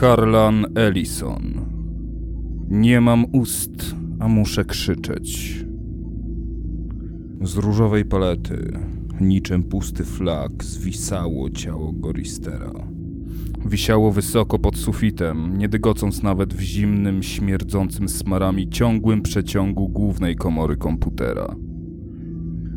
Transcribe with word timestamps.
Harlan 0.00 0.66
Ellison. 0.74 1.42
Nie 2.68 3.00
mam 3.00 3.24
ust, 3.32 3.96
a 4.20 4.28
muszę 4.28 4.64
krzyczeć. 4.64 5.64
Z 7.42 7.56
różowej 7.56 8.04
palety, 8.04 8.78
niczym 9.20 9.62
pusty 9.62 10.04
flag, 10.04 10.64
zwisało 10.64 11.50
ciało 11.50 11.92
Goristera. 11.92 12.72
Wisiało 13.66 14.12
wysoko 14.12 14.58
pod 14.58 14.76
sufitem, 14.76 15.58
nie 15.58 15.68
dygocąc 15.68 16.22
nawet 16.22 16.54
w 16.54 16.60
zimnym, 16.60 17.22
śmierdzącym 17.22 18.08
smarami 18.08 18.68
ciągłym 18.68 19.22
przeciągu 19.22 19.88
głównej 19.88 20.36
komory 20.36 20.76
komputera. 20.76 21.56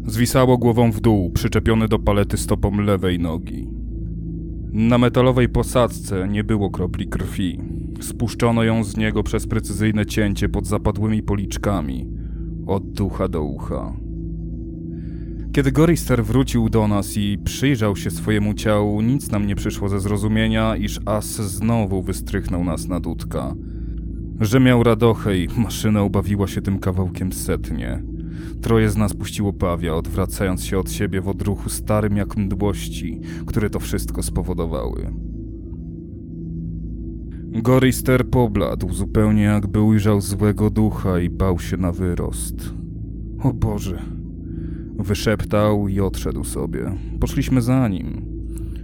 Zwisało 0.05 0.57
głową 0.57 0.91
w 0.91 1.01
dół, 1.01 1.31
przyczepiony 1.31 1.87
do 1.87 1.99
palety 1.99 2.37
stopą 2.37 2.81
lewej 2.81 3.19
nogi. 3.19 3.78
Na 4.73 4.97
metalowej 4.97 5.49
posadzce 5.49 6.27
nie 6.27 6.43
było 6.43 6.69
kropli 6.69 7.07
krwi. 7.07 7.61
Spuszczono 8.01 8.63
ją 8.63 8.83
z 8.83 8.97
niego 8.97 9.23
przez 9.23 9.47
precyzyjne 9.47 10.05
cięcie 10.05 10.49
pod 10.49 10.67
zapadłymi 10.67 11.23
policzkami, 11.23 12.09
od 12.67 12.91
ducha 12.91 13.27
do 13.27 13.43
ucha. 13.43 13.93
Kiedy 15.51 15.71
Gorister 15.71 16.25
wrócił 16.25 16.69
do 16.69 16.87
nas 16.87 17.17
i 17.17 17.37
przyjrzał 17.43 17.95
się 17.95 18.11
swojemu 18.11 18.53
ciału, 18.53 19.01
nic 19.01 19.31
nam 19.31 19.47
nie 19.47 19.55
przyszło 19.55 19.89
ze 19.89 19.99
zrozumienia, 19.99 20.75
iż 20.75 20.99
As 21.05 21.35
znowu 21.35 22.01
wystrychnął 22.03 22.63
nas 22.63 22.87
na 22.87 22.99
dudka. 22.99 23.55
Że 24.39 24.59
miał 24.59 24.83
radochę 24.83 25.37
i 25.37 25.47
maszyna 25.57 26.03
ubawiła 26.03 26.47
się 26.47 26.61
tym 26.61 26.79
kawałkiem 26.79 27.31
setnie. 27.31 28.03
Troje 28.61 28.89
z 28.89 28.97
nas 28.97 29.13
puściło 29.13 29.53
pawia, 29.53 29.93
odwracając 29.93 30.63
się 30.63 30.79
od 30.79 30.91
siebie 30.91 31.21
w 31.21 31.27
odruchu 31.27 31.69
starym 31.69 32.17
jak 32.17 32.37
mdłości, 32.37 33.21
które 33.45 33.69
to 33.69 33.79
wszystko 33.79 34.23
spowodowały. 34.23 35.13
Gorister 37.51 38.29
pobladł, 38.29 38.93
zupełnie 38.93 39.43
jakby 39.43 39.81
ujrzał 39.81 40.21
złego 40.21 40.69
ducha 40.69 41.19
i 41.19 41.29
bał 41.29 41.59
się 41.59 41.77
na 41.77 41.91
wyrost. 41.91 42.73
O 43.43 43.53
Boże! 43.53 44.01
Wyszeptał 44.97 45.87
i 45.87 45.99
odszedł 45.99 46.43
sobie. 46.43 46.91
Poszliśmy 47.19 47.61
za 47.61 47.87
nim. 47.87 48.25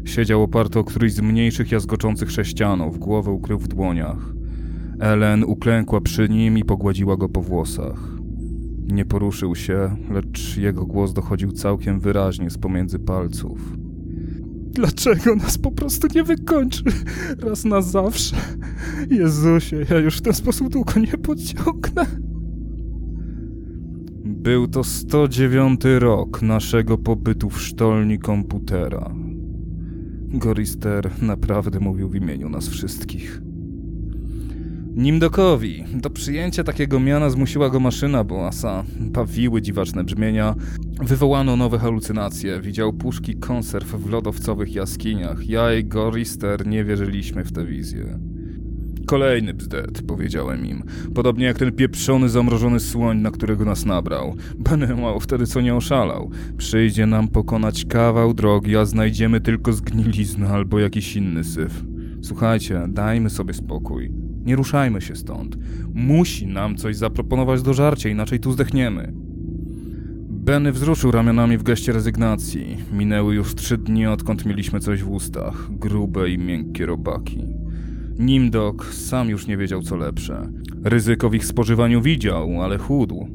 Siedział 0.05 0.43
oparty 0.43 0.79
o 0.79 0.83
któryś 0.83 1.13
z 1.13 1.21
mniejszych 1.21 1.71
jazgoczących 1.71 2.31
sześcianów, 2.31 2.99
głowę 2.99 3.31
ukrył 3.31 3.59
w 3.59 3.67
dłoniach. 3.67 4.33
Ellen 4.99 5.43
uklękła 5.43 6.01
przy 6.01 6.29
nim 6.29 6.57
i 6.57 6.63
pogładziła 6.63 7.17
go 7.17 7.29
po 7.29 7.41
włosach. 7.41 8.14
Nie 8.87 9.05
poruszył 9.05 9.55
się, 9.55 9.95
lecz 10.09 10.57
jego 10.57 10.85
głos 10.85 11.13
dochodził 11.13 11.51
całkiem 11.51 11.99
wyraźnie 11.99 12.49
z 12.49 12.57
pomiędzy 12.57 12.99
palców. 12.99 13.77
Dlaczego 14.75 15.35
nas 15.35 15.57
po 15.57 15.71
prostu 15.71 16.07
nie 16.15 16.23
wykończy 16.23 16.83
raz 17.39 17.65
na 17.65 17.81
zawsze? 17.81 18.35
Jezusie, 19.09 19.85
ja 19.89 19.97
już 19.97 20.17
w 20.17 20.21
ten 20.21 20.33
sposób 20.33 20.69
długo 20.69 20.99
nie 20.99 21.17
podciągnę. 21.17 22.05
Był 24.25 24.67
to 24.67 24.83
109 24.83 25.81
rok 25.99 26.41
naszego 26.41 26.97
pobytu 26.97 27.49
w 27.49 27.61
sztolni 27.61 28.19
komputera. 28.19 29.15
Gorister 30.27 31.11
naprawdę 31.21 31.79
mówił 31.79 32.09
w 32.09 32.15
imieniu 32.15 32.49
nas 32.49 32.67
wszystkich. 32.67 33.44
Nimdokowi. 34.95 35.83
Do 35.93 36.09
przyjęcia 36.09 36.63
takiego 36.63 36.99
miana 36.99 37.29
zmusiła 37.29 37.69
go 37.69 37.79
maszyna 37.79 38.23
Boasa. 38.23 38.83
Bawiły 38.99 39.61
dziwaczne 39.61 40.03
brzmienia. 40.03 40.55
Wywołano 41.01 41.55
nowe 41.55 41.79
halucynacje. 41.79 42.61
Widział 42.61 42.93
puszki 42.93 43.35
konserw 43.35 43.87
w 43.87 44.09
lodowcowych 44.09 44.75
jaskiniach. 44.75 45.49
Ja 45.49 45.73
i 45.73 45.85
Gorister 45.85 46.67
nie 46.67 46.83
wierzyliśmy 46.83 47.43
w 47.43 47.51
tę 47.51 47.65
wizję. 47.65 48.19
Kolejny 49.05 49.53
bzdet, 49.53 50.01
powiedziałem 50.07 50.65
im. 50.65 50.83
Podobnie 51.15 51.45
jak 51.45 51.57
ten 51.57 51.71
pieprzony, 51.71 52.29
zamrożony 52.29 52.79
słoń, 52.79 53.17
na 53.17 53.31
którego 53.31 53.65
nas 53.65 53.85
nabrał. 53.85 54.35
Benny 54.59 54.95
mało 54.95 55.19
wtedy 55.19 55.47
co 55.47 55.61
nie 55.61 55.75
oszalał. 55.75 56.31
Przyjdzie 56.57 57.05
nam 57.05 57.27
pokonać 57.27 57.85
kawał 57.85 58.33
drogi, 58.33 58.77
a 58.77 58.85
znajdziemy 58.85 59.41
tylko 59.41 59.73
zgniliznę 59.73 60.49
albo 60.49 60.79
jakiś 60.79 61.15
inny 61.15 61.43
syf. 61.43 61.83
Słuchajcie, 62.21 62.85
dajmy 62.87 63.29
sobie 63.29 63.53
spokój. 63.53 64.24
Nie 64.45 64.55
ruszajmy 64.55 65.01
się 65.01 65.15
stąd. 65.15 65.57
Musi 65.93 66.47
nam 66.47 66.75
coś 66.75 66.95
zaproponować 66.95 67.61
do 67.61 67.73
żarcia, 67.73 68.09
inaczej 68.09 68.39
tu 68.39 68.51
zdechniemy. 68.51 69.13
Benny 70.29 70.71
wzruszył 70.71 71.11
ramionami 71.11 71.57
w 71.57 71.63
geście 71.63 71.91
rezygnacji. 71.91 72.77
Minęły 72.91 73.35
już 73.35 73.55
trzy 73.55 73.77
dni, 73.77 74.07
odkąd 74.07 74.45
mieliśmy 74.45 74.79
coś 74.79 75.03
w 75.03 75.09
ustach. 75.09 75.67
Grube 75.69 76.29
i 76.29 76.37
miękkie 76.37 76.85
robaki. 76.85 77.47
Nimdok 78.19 78.85
sam 78.85 79.29
już 79.29 79.47
nie 79.47 79.57
wiedział 79.57 79.81
co 79.81 79.95
lepsze. 79.95 80.49
Ryzyko 80.83 81.29
w 81.29 81.35
ich 81.35 81.45
spożywaniu 81.45 82.01
widział, 82.01 82.61
ale 82.63 82.77
chudł. 82.77 83.27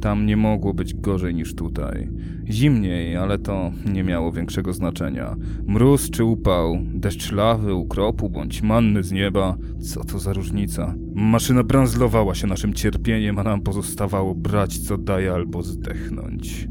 Tam 0.00 0.26
nie 0.26 0.36
mogło 0.36 0.74
być 0.74 0.94
gorzej 0.94 1.34
niż 1.34 1.54
tutaj. 1.54 2.08
Zimniej, 2.50 3.16
ale 3.16 3.38
to 3.38 3.72
nie 3.92 4.04
miało 4.04 4.32
większego 4.32 4.72
znaczenia. 4.72 5.36
Mróz 5.66 6.10
czy 6.10 6.24
upał, 6.24 6.78
deszcz 6.94 7.32
lawy, 7.32 7.74
ukropu 7.74 8.30
bądź 8.30 8.62
manny 8.62 9.02
z 9.02 9.12
nieba, 9.12 9.56
co 9.80 10.04
to 10.04 10.18
za 10.18 10.32
różnica? 10.32 10.94
Maszyna 11.14 11.62
branzlowała 11.62 12.34
się 12.34 12.46
naszym 12.46 12.74
cierpieniem, 12.74 13.38
a 13.38 13.42
nam 13.42 13.60
pozostawało 13.60 14.34
brać 14.34 14.78
co 14.78 14.98
daje 14.98 15.32
albo 15.32 15.62
zdechnąć. 15.62 16.68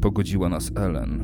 Pogodziła 0.00 0.48
nas 0.48 0.72
Ellen. 0.76 1.20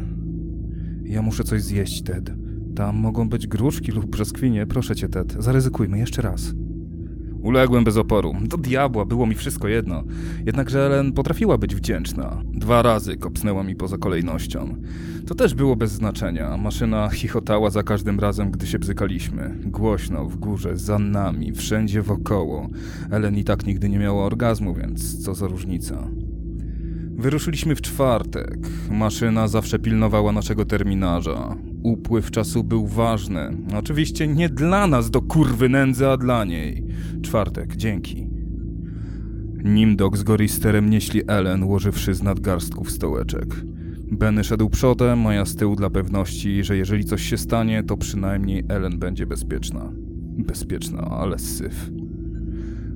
Ja 1.04 1.22
muszę 1.22 1.44
coś 1.44 1.62
zjeść, 1.62 2.02
Ted. 2.02 2.32
Tam 2.76 2.96
mogą 2.96 3.28
być 3.28 3.46
gruszki 3.46 3.92
lub 3.92 4.06
brzoskwinie. 4.06 4.66
Proszę 4.66 4.96
cię, 4.96 5.08
Ted, 5.08 5.36
zaryzykujmy 5.38 5.98
jeszcze 5.98 6.22
raz. 6.22 6.54
Uległem 7.42 7.84
bez 7.84 7.96
oporu. 7.96 8.34
Do 8.42 8.56
diabła, 8.56 9.04
było 9.04 9.26
mi 9.26 9.34
wszystko 9.34 9.68
jedno. 9.68 10.04
Jednakże 10.46 10.86
Ellen 10.86 11.12
potrafiła 11.12 11.58
być 11.58 11.74
wdzięczna. 11.74 12.42
Dwa 12.44 12.82
razy 12.82 13.16
kopsnęła 13.16 13.62
mi 13.62 13.76
poza 13.76 13.98
kolejnością. 13.98 14.76
To 15.26 15.34
też 15.34 15.54
było 15.54 15.76
bez 15.76 15.92
znaczenia. 15.92 16.56
Maszyna 16.56 17.08
chichotała 17.08 17.70
za 17.70 17.82
każdym 17.82 18.20
razem, 18.20 18.50
gdy 18.50 18.66
się 18.66 18.78
bzykaliśmy. 18.78 19.58
Głośno, 19.64 20.24
w 20.24 20.36
górze, 20.36 20.76
za 20.76 20.98
nami, 20.98 21.52
wszędzie 21.52 22.02
wokoło. 22.02 22.68
Ellen 23.10 23.36
i 23.36 23.44
tak 23.44 23.66
nigdy 23.66 23.88
nie 23.88 23.98
miała 23.98 24.24
orgazmu, 24.24 24.74
więc 24.74 25.24
co 25.24 25.34
za 25.34 25.46
różnica. 25.46 26.08
Wyruszyliśmy 27.16 27.76
w 27.76 27.80
czwartek. 27.80 28.58
Maszyna 28.90 29.48
zawsze 29.48 29.78
pilnowała 29.78 30.32
naszego 30.32 30.64
terminarza. 30.64 31.56
Upływ 31.82 32.30
czasu 32.30 32.64
był 32.64 32.86
ważny. 32.86 33.56
Oczywiście 33.78 34.28
nie 34.28 34.48
dla 34.48 34.86
nas 34.86 35.10
do 35.10 35.22
kurwy 35.22 35.68
nędzy, 35.68 36.08
a 36.08 36.16
dla 36.16 36.44
niej. 36.44 36.84
Czwartek, 37.22 37.76
dzięki. 37.76 38.30
Nimdok 39.64 40.16
z 40.16 40.22
Goristerem 40.22 40.90
nieśli 40.90 41.22
Ellen, 41.26 41.62
ułożywszy 41.62 42.14
z 42.14 42.22
nadgarstków 42.22 42.90
stołeczek. 42.90 43.46
Benny 44.12 44.44
szedł 44.44 44.70
przodem, 44.70 45.26
a 45.26 45.34
ja 45.34 45.44
z 45.44 45.56
tyłu 45.56 45.76
dla 45.76 45.90
pewności, 45.90 46.64
że 46.64 46.76
jeżeli 46.76 47.04
coś 47.04 47.22
się 47.22 47.38
stanie, 47.38 47.82
to 47.82 47.96
przynajmniej 47.96 48.64
Ellen 48.68 48.98
będzie 48.98 49.26
bezpieczna. 49.26 49.92
Bezpieczna, 50.38 51.00
ale 51.00 51.38
syf. 51.38 51.90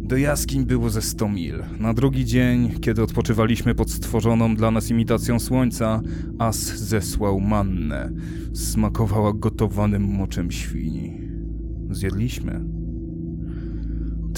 Do 0.04 0.16
jaskiń 0.16 0.64
było 0.64 0.90
ze 0.90 1.02
100 1.02 1.28
mil. 1.28 1.62
Na 1.78 1.94
drugi 1.94 2.24
dzień, 2.24 2.80
kiedy 2.80 3.02
odpoczywaliśmy 3.02 3.74
pod 3.74 3.90
stworzoną 3.90 4.56
dla 4.56 4.70
nas 4.70 4.90
imitacją 4.90 5.40
słońca, 5.40 6.02
As 6.38 6.56
zesłał 6.78 7.40
mannę. 7.40 8.10
Smakowała 8.52 9.32
gotowanym 9.32 10.02
moczem 10.02 10.50
świni. 10.50 11.20
Zjedliśmy. 11.90 12.73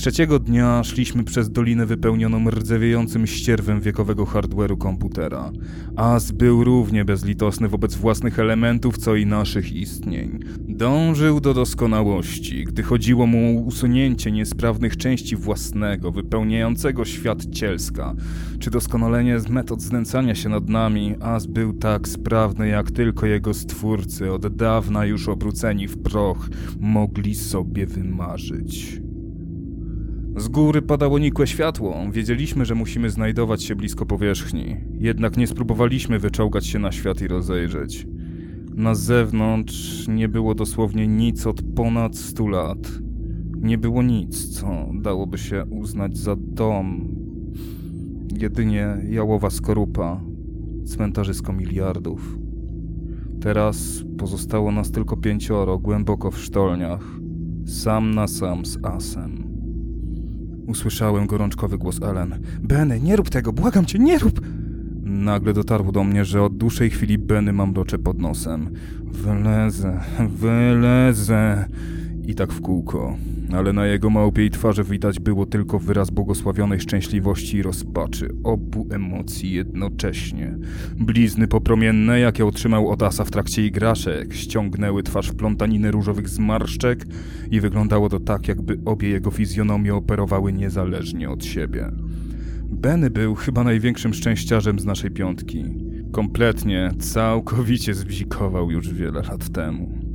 Trzeciego 0.07 0.39
dnia 0.39 0.85
szliśmy 0.85 1.25
przez 1.25 1.51
dolinę 1.51 1.87
wypełnioną 1.87 2.51
rdzewiejącym 2.51 3.27
ścierwem 3.27 3.81
wiekowego 3.81 4.25
hardware'u 4.25 4.79
komputera. 4.79 5.53
As 5.97 6.33
był 6.33 6.65
równie 6.65 7.05
bezlitosny 7.05 7.69
wobec 7.69 7.95
własnych 7.95 8.39
elementów, 8.39 8.99
co 8.99 9.17
i 9.17 9.27
naszych 9.27 9.73
istnień. 9.73 10.39
Dążył 10.69 11.41
do 11.41 11.55
doskonałości, 11.55 12.65
gdy 12.65 12.83
chodziło 12.83 13.27
mu 13.27 13.59
o 13.59 13.63
usunięcie 13.63 14.33
niesprawnych 14.33 14.97
części 14.97 15.37
własnego, 15.37 16.13
wypełniającego 16.13 17.05
świat 17.05 17.45
cielska. 17.51 18.15
Czy 18.59 18.71
doskonalenie 18.71 19.39
metod 19.51 19.83
znęcania 19.83 20.35
się 20.35 20.49
nad 20.49 20.69
nami, 20.69 21.15
As 21.21 21.47
był 21.47 21.73
tak 21.73 22.09
sprawny, 22.09 22.69
jak 22.69 22.91
tylko 22.91 23.27
jego 23.27 23.55
stwórcy, 23.55 24.33
od 24.33 24.57
dawna 24.57 25.07
już 25.07 25.29
obróceni 25.29 25.89
w 25.89 26.03
proch, 26.03 26.49
mogli 26.81 27.35
sobie 27.35 27.87
wymarzyć. 27.87 29.06
Z 30.37 30.49
góry 30.49 30.83
padało 30.83 31.19
nikłe 31.19 31.47
światło. 31.47 31.97
Wiedzieliśmy, 32.13 32.65
że 32.65 32.75
musimy 32.75 33.11
znajdować 33.11 33.63
się 33.63 33.77
blisko 33.77 34.07
powierzchni. 34.07 34.77
Jednak 34.93 35.37
nie 35.37 35.47
spróbowaliśmy 35.47 36.19
wyczołgać 36.19 36.67
się 36.67 36.79
na 36.79 36.93
świat 36.93 37.23
i 37.23 37.29
rozejrzeć. 37.29 38.07
Na 38.75 38.95
zewnątrz 38.95 40.09
nie 40.09 40.29
było 40.29 40.55
dosłownie 40.55 41.07
nic 41.07 41.47
od 41.47 41.63
ponad 41.77 42.17
stu 42.17 42.49
lat. 42.49 42.79
Nie 43.57 43.79
było 43.79 44.03
nic, 44.03 44.49
co 44.49 44.89
dałoby 44.95 45.39
się 45.39 45.65
uznać 45.71 46.17
za 46.17 46.37
dom. 46.39 47.09
Jedynie 48.41 48.97
jałowa 49.11 49.51
skorupa, 49.51 50.21
cmentarzysko 50.85 51.53
miliardów. 51.53 52.39
Teraz 53.41 54.05
pozostało 54.19 54.73
nas 54.73 54.91
tylko 54.91 55.17
pięcioro, 55.17 55.79
głęboko 55.79 56.31
w 56.31 56.39
sztolniach. 56.39 57.05
Sam 57.67 58.15
na 58.15 58.29
sam 58.29 58.67
z 58.67 58.79
Asem. 58.85 59.46
Usłyszałem 60.67 61.27
gorączkowy 61.27 61.79
głos 61.79 62.03
Ellen. 62.03 62.39
Benny, 62.61 63.01
nie 63.01 63.17
rób 63.17 63.31
tego, 63.31 63.53
błagam 63.53 63.85
cię, 63.85 63.99
nie 63.99 64.19
rób! 64.19 64.41
Nagle 65.03 65.53
dotarło 65.53 65.93
do 65.93 66.05
mnie, 66.05 66.25
że 66.25 66.43
od 66.43 66.57
dłuższej 66.57 66.91
chwili 66.91 67.19
Benny 67.19 67.53
mamrocze 67.53 67.99
pod 67.99 68.19
nosem. 68.19 68.71
Wylezę, 69.05 70.01
wylezę. 70.29 71.69
I 72.27 72.35
tak 72.35 72.53
w 72.53 72.61
kółko. 72.61 73.17
Ale 73.53 73.73
na 73.73 73.87
jego 73.87 74.11
małpiej 74.11 74.51
twarzy 74.51 74.85
widać 74.85 75.21
było 75.21 75.47
tylko 75.47 75.79
wyraz 75.79 76.11
błogosławionej 76.11 76.81
szczęśliwości 76.81 77.57
i 77.57 77.63
rozpaczy, 77.63 78.29
obu 78.45 78.87
emocji 78.91 79.53
jednocześnie. 79.53 80.59
Blizny 80.97 81.49
popromienne, 81.49 82.21
jakie 82.21 82.47
otrzymał 82.47 82.89
od 82.89 83.03
Asa 83.03 83.25
w 83.25 83.31
trakcie 83.31 83.67
igraszek, 83.67 84.35
ściągnęły 84.35 85.03
twarz 85.03 85.31
w 85.31 85.37
plątaninę 85.37 85.91
różowych 85.91 86.29
zmarszczek 86.29 87.07
i 87.51 87.61
wyglądało 87.61 88.09
to 88.09 88.21
tak, 88.21 88.49
jakby 88.49 88.79
obie 88.85 89.09
jego 89.09 89.31
fizjonomie 89.31 89.95
operowały 89.95 90.53
niezależnie 90.53 91.31
od 91.31 91.45
siebie. 91.45 91.91
Benny 92.65 93.11
był 93.11 93.35
chyba 93.35 93.65
największym 93.65 94.15
szczęściarzem 94.15 94.79
z 94.79 94.85
naszej 94.85 95.11
piątki. 95.11 95.65
Kompletnie, 96.13 96.91
całkowicie 96.99 97.95
zbzikował 97.95 98.71
już 98.71 98.95
wiele 98.95 99.23
lat 99.23 99.49
temu. 99.49 100.06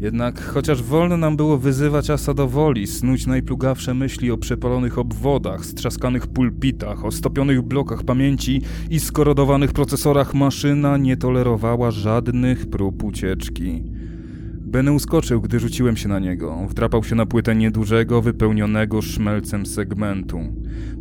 Jednak 0.00 0.42
chociaż 0.42 0.82
wolno 0.82 1.16
nam 1.16 1.36
było 1.36 1.58
wyzywać 1.58 2.10
Asa 2.10 2.34
do 2.34 2.48
woli, 2.48 2.86
snuć 2.86 3.26
najplugawsze 3.26 3.94
myśli 3.94 4.30
o 4.30 4.36
przepalonych 4.36 4.98
obwodach, 4.98 5.66
strzaskanych 5.66 6.26
pulpitach, 6.26 7.04
o 7.04 7.10
stopionych 7.10 7.62
blokach 7.62 8.02
pamięci 8.02 8.62
i 8.90 9.00
skorodowanych 9.00 9.72
procesorach, 9.72 10.34
maszyna 10.34 10.96
nie 10.96 11.16
tolerowała 11.16 11.90
żadnych 11.90 12.66
prób 12.66 13.04
ucieczki. 13.04 13.82
Benny 14.60 14.92
uskoczył, 14.92 15.40
gdy 15.40 15.60
rzuciłem 15.60 15.96
się 15.96 16.08
na 16.08 16.18
niego. 16.18 16.66
Wdrapał 16.68 17.04
się 17.04 17.14
na 17.14 17.26
płytę 17.26 17.54
niedużego, 17.54 18.22
wypełnionego 18.22 19.02
szmelcem 19.02 19.66
segmentu. 19.66 20.38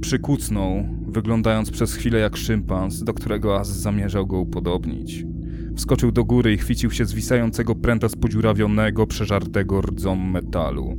Przykucnął, 0.02 0.86
wyglądając 1.08 1.72
przez 1.72 1.94
chwilę 1.94 2.20
jak 2.20 2.38
szympans, 2.38 3.04
do 3.04 3.14
którego 3.14 3.60
As 3.60 3.68
zamierzał 3.68 4.28
go 4.28 4.38
upodobnić. 4.38 5.35
Wskoczył 5.76 6.12
do 6.12 6.24
góry 6.24 6.54
i 6.54 6.58
chwycił 6.58 6.92
się 6.92 7.06
zwisającego 7.06 7.76
pręta 7.76 8.10
spodziurawionego, 8.10 9.08
przeżartego 9.08 9.82
rdzą 9.82 10.16
metalu. 10.16 10.98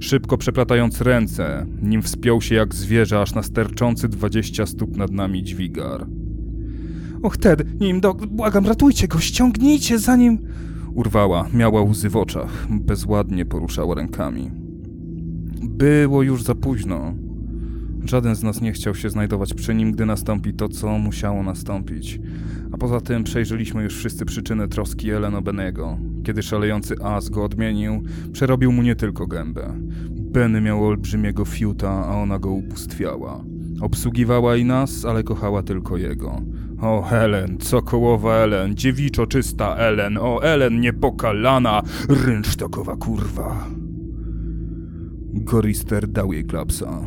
Szybko 0.00 0.38
przeplatając 0.38 1.00
ręce, 1.00 1.66
nim 1.82 2.02
wspiął 2.02 2.40
się 2.40 2.54
jak 2.54 2.74
zwierzę 2.74 3.20
aż 3.20 3.34
na 3.34 3.42
sterczący 3.42 4.08
dwadzieścia 4.08 4.66
stóp 4.66 4.96
nad 4.96 5.10
nami 5.10 5.42
dźwigar. 5.42 6.06
Och, 7.22 7.36
Ted, 7.36 7.80
nim 7.80 8.00
do... 8.00 8.14
błagam, 8.14 8.66
ratujcie 8.66 9.08
go, 9.08 9.18
ściągnijcie 9.18 9.98
zanim... 9.98 10.38
Urwała, 10.94 11.48
miała 11.54 11.82
łzy 11.82 12.10
w 12.10 12.16
oczach, 12.16 12.66
bezładnie 12.70 13.46
poruszała 13.46 13.94
rękami. 13.94 14.50
Było 15.62 16.22
już 16.22 16.42
za 16.42 16.54
późno. 16.54 17.14
Żaden 18.04 18.34
z 18.34 18.42
nas 18.42 18.60
nie 18.60 18.72
chciał 18.72 18.94
się 18.94 19.10
znajdować 19.10 19.54
przy 19.54 19.74
nim, 19.74 19.92
gdy 19.92 20.06
nastąpi 20.06 20.54
to, 20.54 20.68
co 20.68 20.98
musiało 20.98 21.42
nastąpić. 21.42 22.20
A 22.74 22.78
poza 22.78 23.00
tym 23.00 23.24
przejrzeliśmy 23.24 23.82
już 23.82 23.96
wszyscy 23.96 24.24
przyczyny 24.24 24.68
troski 24.68 25.10
Eleno 25.10 25.42
Benego. 25.42 25.98
Kiedy 26.24 26.42
szalejący 26.42 26.94
As 27.02 27.28
go 27.28 27.44
odmienił, 27.44 28.02
przerobił 28.32 28.72
mu 28.72 28.82
nie 28.82 28.96
tylko 28.96 29.26
gębę. 29.26 29.74
Benny 30.10 30.60
miał 30.60 30.86
olbrzymiego 30.86 31.44
fiuta, 31.44 32.06
a 32.06 32.16
ona 32.16 32.38
go 32.38 32.50
ubóstwiała. 32.50 33.44
Obsługiwała 33.80 34.56
i 34.56 34.64
nas, 34.64 35.04
ale 35.04 35.22
kochała 35.22 35.62
tylko 35.62 35.96
jego. 35.96 36.42
O 36.80 37.02
Helen, 37.02 37.58
cokołowa 37.58 38.34
Ellen, 38.34 38.74
dziewiczo 38.74 39.26
czysta 39.26 39.76
Ellen, 39.76 40.18
o 40.18 40.42
Ellen 40.42 40.80
niepokalana, 40.80 41.82
rynsztokowa 42.08 42.96
kurwa. 42.96 43.68
Gorister 45.32 46.08
dał 46.08 46.32
jej 46.32 46.44
klapsa. 46.44 47.00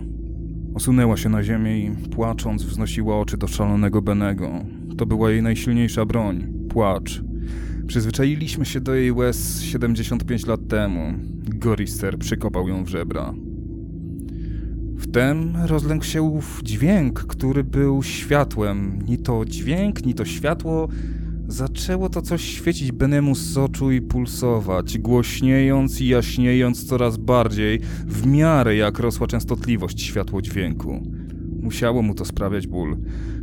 Osunęła 0.73 1.17
się 1.17 1.29
na 1.29 1.43
ziemię 1.43 1.79
i 1.79 1.91
płacząc 1.91 2.63
wznosiła 2.63 3.19
oczy 3.19 3.37
do 3.37 3.47
szalonego 3.47 4.01
Benego. 4.01 4.51
To 4.97 5.05
była 5.05 5.31
jej 5.31 5.41
najsilniejsza 5.43 6.05
broń 6.05 6.47
płacz. 6.69 7.21
Przyzwyczailiśmy 7.87 8.65
się 8.65 8.81
do 8.81 8.95
jej 8.95 9.11
łez 9.11 9.61
75 9.61 10.45
lat 10.45 10.67
temu. 10.67 11.13
Gorister 11.43 12.19
przykopał 12.19 12.67
ją 12.67 12.83
w 12.83 12.87
żebra. 12.87 13.33
Wtem 14.99 15.53
rozlękł 15.65 16.05
się 16.05 16.21
ów 16.21 16.59
dźwięk, 16.63 17.19
który 17.19 17.63
był 17.63 18.03
światłem. 18.03 18.99
Ni 19.07 19.17
to 19.17 19.45
dźwięk, 19.45 20.05
ni 20.05 20.13
to 20.13 20.25
światło. 20.25 20.87
Zaczęło 21.47 22.09
to 22.09 22.21
coś 22.21 22.41
świecić 22.41 22.91
Benemu 22.91 23.35
z 23.35 23.57
oczu 23.57 23.91
i 23.91 24.01
pulsować, 24.01 24.97
głośniejąc 24.97 26.01
i 26.01 26.07
jaśniejąc 26.07 26.85
coraz 26.85 27.17
bardziej, 27.17 27.79
w 28.07 28.25
miarę 28.25 28.75
jak 28.75 28.99
rosła 28.99 29.27
częstotliwość 29.27 30.01
światło 30.01 30.41
dźwięku. 30.41 31.01
Musiało 31.67 32.01
mu 32.01 32.13
to 32.13 32.25
sprawiać 32.25 32.67
ból. 32.67 32.97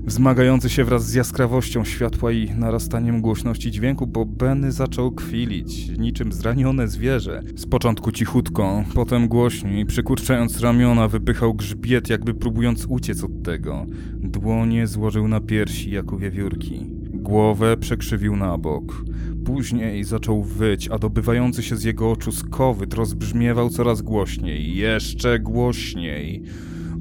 Wzmagający 0.05 0.71
się 0.71 0.85
wraz 0.85 1.07
z 1.07 1.15
jaskrawością 1.15 1.85
światła 1.85 2.33
i 2.33 2.51
narastaniem 2.51 3.21
głośności 3.21 3.71
dźwięku, 3.71 4.07
bo 4.07 4.25
Benny 4.25 4.73
zaczął 4.73 5.13
kwilić, 5.13 5.89
niczym 5.99 6.33
zranione 6.33 6.89
zwierzę. 6.89 7.43
Z 7.57 7.67
początku 7.67 8.13
cichutko, 8.13 8.85
potem 8.95 9.29
głośniej, 9.29 9.87
przykurczając 9.87 10.61
ramiona, 10.61 11.09
wypychał 11.09 11.55
grzbiet, 11.55 12.11
jakby 12.11 12.35
próbując 12.35 12.87
uciec 12.89 13.25
od 13.25 13.43
tego. 13.43 13.87
Dłonie 14.15 14.87
złożył 14.87 15.29
na 15.29 15.41
piersi, 15.41 15.91
jak 15.91 16.13
u 16.13 16.19
wiewiórki. 16.19 16.87
Głowę 17.15 17.77
przekrzywił 17.77 18.37
na 18.37 18.59
bok. 18.59 19.05
Później 19.45 20.05
zaczął 20.05 20.43
wyć, 20.43 20.89
a 20.89 20.99
dobywający 20.99 21.63
się 21.63 21.77
z 21.77 21.85
jego 21.85 22.11
oczu 22.11 22.33
skowyt 22.33 22.95
rozbrzmiewał 22.95 23.71
coraz 23.71 24.03
głośniej, 24.03 24.77
jeszcze 24.77 25.39
głośniej. 25.39 26.43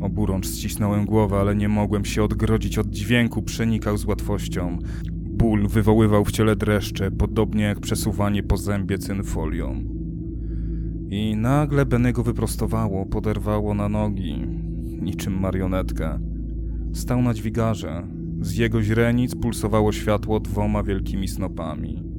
Oburącz 0.03 0.47
ścisnąłem 0.47 1.05
głowę, 1.05 1.37
ale 1.37 1.55
nie 1.55 1.69
mogłem 1.69 2.05
się 2.05 2.23
odgrodzić 2.23 2.77
od 2.77 2.89
dźwięku, 2.89 3.41
przenikał 3.41 3.97
z 3.97 4.05
łatwością. 4.05 4.77
Ból 5.11 5.67
wywoływał 5.67 6.25
w 6.25 6.31
ciele 6.31 6.55
dreszcze, 6.55 7.11
podobnie 7.11 7.63
jak 7.63 7.79
przesuwanie 7.79 8.43
po 8.43 8.57
zębie 8.57 8.97
cynfolią. 8.97 9.83
I 11.09 11.35
nagle 11.35 11.85
Benego 11.85 12.23
wyprostowało, 12.23 13.05
poderwało 13.05 13.73
na 13.73 13.89
nogi, 13.89 14.47
niczym 15.01 15.39
marionetkę. 15.39 16.19
Stał 16.93 17.21
na 17.21 17.33
dźwigarze. 17.33 18.07
Z 18.41 18.57
jego 18.57 18.81
źrenic 18.81 19.35
pulsowało 19.35 19.91
światło 19.91 20.39
dwoma 20.39 20.83
wielkimi 20.83 21.27
snopami. 21.27 22.12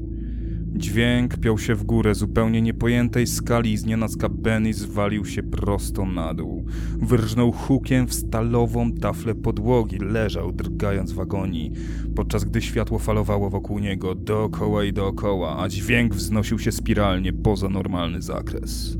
Dźwięk 0.76 1.36
piął 1.36 1.58
się 1.58 1.74
w 1.74 1.84
górę 1.84 2.14
zupełnie 2.14 2.62
niepojętej 2.62 3.26
skali 3.26 3.72
i 3.72 3.76
znienacka 3.76 4.28
Benny 4.28 4.74
zwalił 4.74 5.24
się 5.24 5.42
prosto 5.42 6.06
na 6.06 6.34
dół. 6.34 6.64
Wyrżnął 6.98 7.52
hukiem 7.52 8.06
w 8.06 8.14
stalową 8.14 8.92
taflę 8.92 9.34
podłogi, 9.34 9.98
leżał 9.98 10.52
drgając 10.52 11.12
w 11.12 11.20
agonii, 11.20 11.72
podczas 12.16 12.44
gdy 12.44 12.62
światło 12.62 12.98
falowało 12.98 13.50
wokół 13.50 13.78
niego 13.78 14.14
dookoła 14.14 14.84
i 14.84 14.92
dookoła, 14.92 15.62
a 15.62 15.68
dźwięk 15.68 16.14
wznosił 16.14 16.58
się 16.58 16.72
spiralnie 16.72 17.32
poza 17.32 17.68
normalny 17.68 18.22
zakres. 18.22 18.98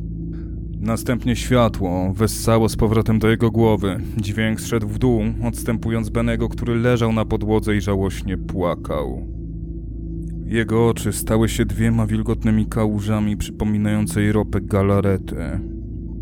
Następnie 0.81 1.37
światło 1.37 2.13
wessało 2.13 2.69
z 2.69 2.77
powrotem 2.77 3.19
do 3.19 3.29
jego 3.29 3.51
głowy. 3.51 4.01
Dźwięk 4.17 4.61
zszedł 4.61 4.89
w 4.89 4.99
dół, 4.99 5.23
odstępując 5.45 6.11
Benego, 6.11 6.49
który 6.49 6.75
leżał 6.75 7.13
na 7.13 7.25
podłodze 7.25 7.77
i 7.77 7.81
żałośnie 7.81 8.39
płakał. 8.39 9.34
Jego 10.45 10.89
oczy 10.89 11.13
stały 11.13 11.49
się 11.49 11.65
dwiema 11.65 12.07
wilgotnymi 12.07 12.67
kałużami 12.67 13.37
przypominającej 13.37 14.33
ropę 14.33 14.61
galarety. 14.61 15.61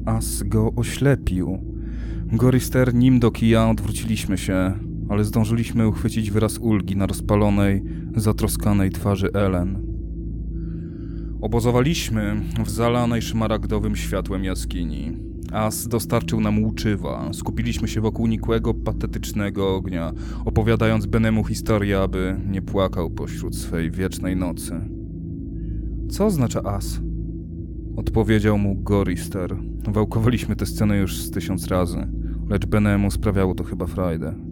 As 0.06 0.42
go 0.42 0.72
oślepił. 0.76 1.58
Gorister, 2.32 2.94
Nimdok 2.94 3.42
i 3.42 3.48
ja 3.48 3.70
odwróciliśmy 3.70 4.38
się, 4.38 4.72
ale 5.08 5.24
zdążyliśmy 5.24 5.88
uchwycić 5.88 6.30
wyraz 6.30 6.58
ulgi 6.58 6.96
na 6.96 7.06
rozpalonej, 7.06 7.82
zatroskanej 8.16 8.90
twarzy 8.90 9.32
Ellen. 9.32 9.86
Obozowaliśmy 11.40 12.40
w 12.64 12.70
zalanej 12.70 13.22
szmaragdowym 13.22 13.96
światłem 13.96 14.44
jaskini. 14.44 15.31
As 15.52 15.88
dostarczył 15.88 16.40
nam 16.40 16.64
łuczywa. 16.64 17.32
Skupiliśmy 17.32 17.88
się 17.88 18.00
wokół 18.00 18.26
nikłego, 18.26 18.74
patetycznego 18.74 19.74
ognia, 19.74 20.12
opowiadając 20.44 21.06
Benemu 21.06 21.44
historię, 21.44 22.00
aby 22.00 22.40
nie 22.46 22.62
płakał 22.62 23.10
pośród 23.10 23.56
swej 23.56 23.90
wiecznej 23.90 24.36
nocy. 24.36 24.80
Co 26.10 26.26
oznacza 26.26 26.62
As? 26.62 27.00
Odpowiedział 27.96 28.58
mu 28.58 28.74
Gorister. 28.74 29.56
Wałkowaliśmy 29.88 30.56
tę 30.56 30.66
scenę 30.66 30.98
już 30.98 31.16
z 31.16 31.30
tysiąc 31.30 31.66
razy, 31.66 32.08
lecz 32.48 32.66
Benemu 32.66 33.10
sprawiało 33.10 33.54
to 33.54 33.64
chyba 33.64 33.86
frajdę. 33.86 34.51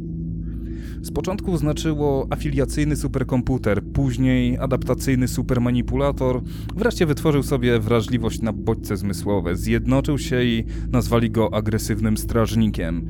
Z 1.02 1.10
początku 1.10 1.56
znaczyło 1.56 2.26
afiliacyjny 2.30 2.96
superkomputer, 2.96 3.82
później 3.84 4.58
adaptacyjny 4.58 5.28
supermanipulator. 5.28 6.42
Wreszcie 6.76 7.06
wytworzył 7.06 7.42
sobie 7.42 7.78
wrażliwość 7.78 8.42
na 8.42 8.52
bodźce 8.52 8.96
zmysłowe, 8.96 9.56
zjednoczył 9.56 10.18
się 10.18 10.42
i 10.42 10.64
nazwali 10.92 11.30
go 11.30 11.54
agresywnym 11.54 12.16
strażnikiem. 12.16 13.06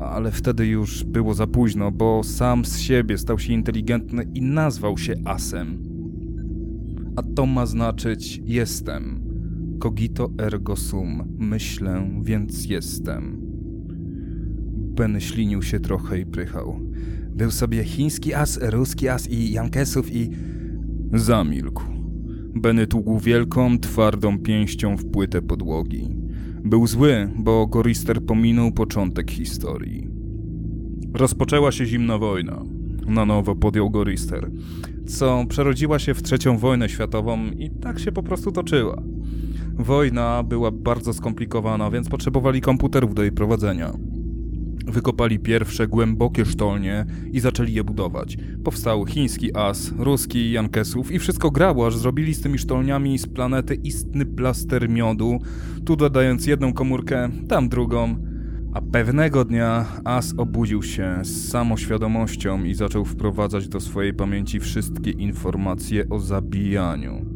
Ale 0.00 0.30
wtedy 0.30 0.66
już 0.66 1.04
było 1.04 1.34
za 1.34 1.46
późno, 1.46 1.90
bo 1.90 2.22
sam 2.24 2.64
z 2.64 2.78
siebie 2.78 3.18
stał 3.18 3.38
się 3.38 3.52
inteligentny 3.52 4.26
i 4.34 4.42
nazwał 4.42 4.98
się 4.98 5.14
Asem. 5.24 5.82
A 7.16 7.22
to 7.22 7.46
ma 7.46 7.66
znaczyć 7.66 8.42
jestem. 8.44 9.22
Cogito 9.82 10.30
ergo 10.38 10.76
sum. 10.76 11.36
Myślę, 11.38 12.10
więc 12.22 12.66
jestem. 12.66 13.40
Ben 14.96 15.20
ślinił 15.20 15.62
się 15.62 15.80
trochę 15.80 16.18
i 16.18 16.26
prychał. 16.26 16.80
Był 17.34 17.50
sobie 17.50 17.84
chiński 17.84 18.34
as, 18.34 18.58
ruski 18.62 19.08
as 19.08 19.30
i 19.30 19.52
Jankesów 19.52 20.12
i... 20.12 20.30
Zamilkł. 21.14 21.82
Benny 22.54 22.86
tługł 22.86 23.18
wielką, 23.18 23.78
twardą 23.78 24.38
pięścią 24.38 24.96
w 24.96 25.04
płytę 25.04 25.42
podłogi. 25.42 26.16
Był 26.64 26.86
zły, 26.86 27.30
bo 27.36 27.66
Gorister 27.66 28.22
pominął 28.22 28.72
początek 28.72 29.30
historii. 29.30 30.08
Rozpoczęła 31.14 31.72
się 31.72 31.86
zimna 31.86 32.18
wojna. 32.18 32.62
Na 33.06 33.26
nowo 33.26 33.54
podjął 33.54 33.90
Gorister, 33.90 34.50
co 35.06 35.44
przerodziła 35.48 35.98
się 35.98 36.14
w 36.14 36.22
trzecią 36.22 36.58
wojnę 36.58 36.88
światową 36.88 37.46
i 37.46 37.70
tak 37.70 37.98
się 37.98 38.12
po 38.12 38.22
prostu 38.22 38.52
toczyła. 38.52 39.02
Wojna 39.74 40.42
była 40.42 40.70
bardzo 40.70 41.12
skomplikowana, 41.12 41.90
więc 41.90 42.08
potrzebowali 42.08 42.60
komputerów 42.60 43.14
do 43.14 43.22
jej 43.22 43.32
prowadzenia. 43.32 43.92
Wykopali 44.86 45.38
pierwsze 45.38 45.88
głębokie 45.88 46.44
sztolnie 46.44 47.06
i 47.32 47.40
zaczęli 47.40 47.72
je 47.72 47.84
budować. 47.84 48.36
Powstał 48.64 49.06
chiński 49.06 49.56
as, 49.56 49.92
ruski 49.98 50.52
Jankesów 50.52 51.12
i 51.12 51.18
wszystko 51.18 51.50
grało, 51.50 51.86
aż 51.86 51.96
zrobili 51.96 52.34
z 52.34 52.40
tymi 52.40 52.58
sztolniami 52.58 53.18
z 53.18 53.26
planety 53.26 53.74
istny 53.74 54.26
plaster 54.26 54.88
miodu, 54.88 55.38
tu 55.84 55.96
dodając 55.96 56.46
jedną 56.46 56.72
komórkę, 56.72 57.28
tam 57.48 57.68
drugą. 57.68 58.16
A 58.74 58.80
pewnego 58.80 59.44
dnia 59.44 59.86
As 60.04 60.34
obudził 60.36 60.82
się 60.82 61.18
z 61.22 61.48
samoświadomością 61.48 62.64
i 62.64 62.74
zaczął 62.74 63.04
wprowadzać 63.04 63.68
do 63.68 63.80
swojej 63.80 64.14
pamięci 64.14 64.60
wszystkie 64.60 65.10
informacje 65.10 66.08
o 66.08 66.18
zabijaniu. 66.18 67.26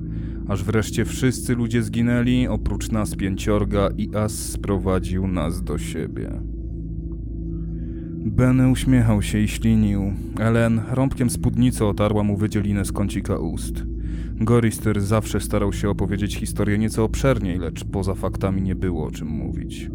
Aż 0.49 0.65
wreszcie 0.65 1.05
wszyscy 1.05 1.55
ludzie 1.55 1.83
zginęli, 1.83 2.47
oprócz 2.49 2.91
nas 2.91 3.17
pięciorga 3.17 3.89
i 3.99 4.17
As 4.17 4.53
sprowadził 4.53 5.27
nas 5.27 5.63
do 5.63 5.79
siebie. 5.79 6.54
Benny 8.27 8.69
uśmiechał 8.69 9.23
się 9.23 9.39
i 9.39 9.49
ślinił. 9.49 10.13
Ellen 10.41 10.81
rąbkiem 10.91 11.31
spódnicy 11.31 11.85
otarła 11.85 12.23
mu 12.23 12.37
wydzielinę 12.37 12.85
z 12.85 12.93
kącika 12.93 13.37
ust. 13.37 13.83
Gorister 14.37 15.01
zawsze 15.01 15.41
starał 15.41 15.73
się 15.73 15.91
opowiedzieć 15.91 16.37
historię 16.37 16.79
nieco 16.79 17.05
obszerniej, 17.05 17.59
lecz 17.59 17.85
poza 17.85 18.15
faktami 18.15 18.63
nie 18.63 18.75
było 18.75 19.07
o 19.07 19.11
czym 19.11 19.29
mówić. 19.29 19.91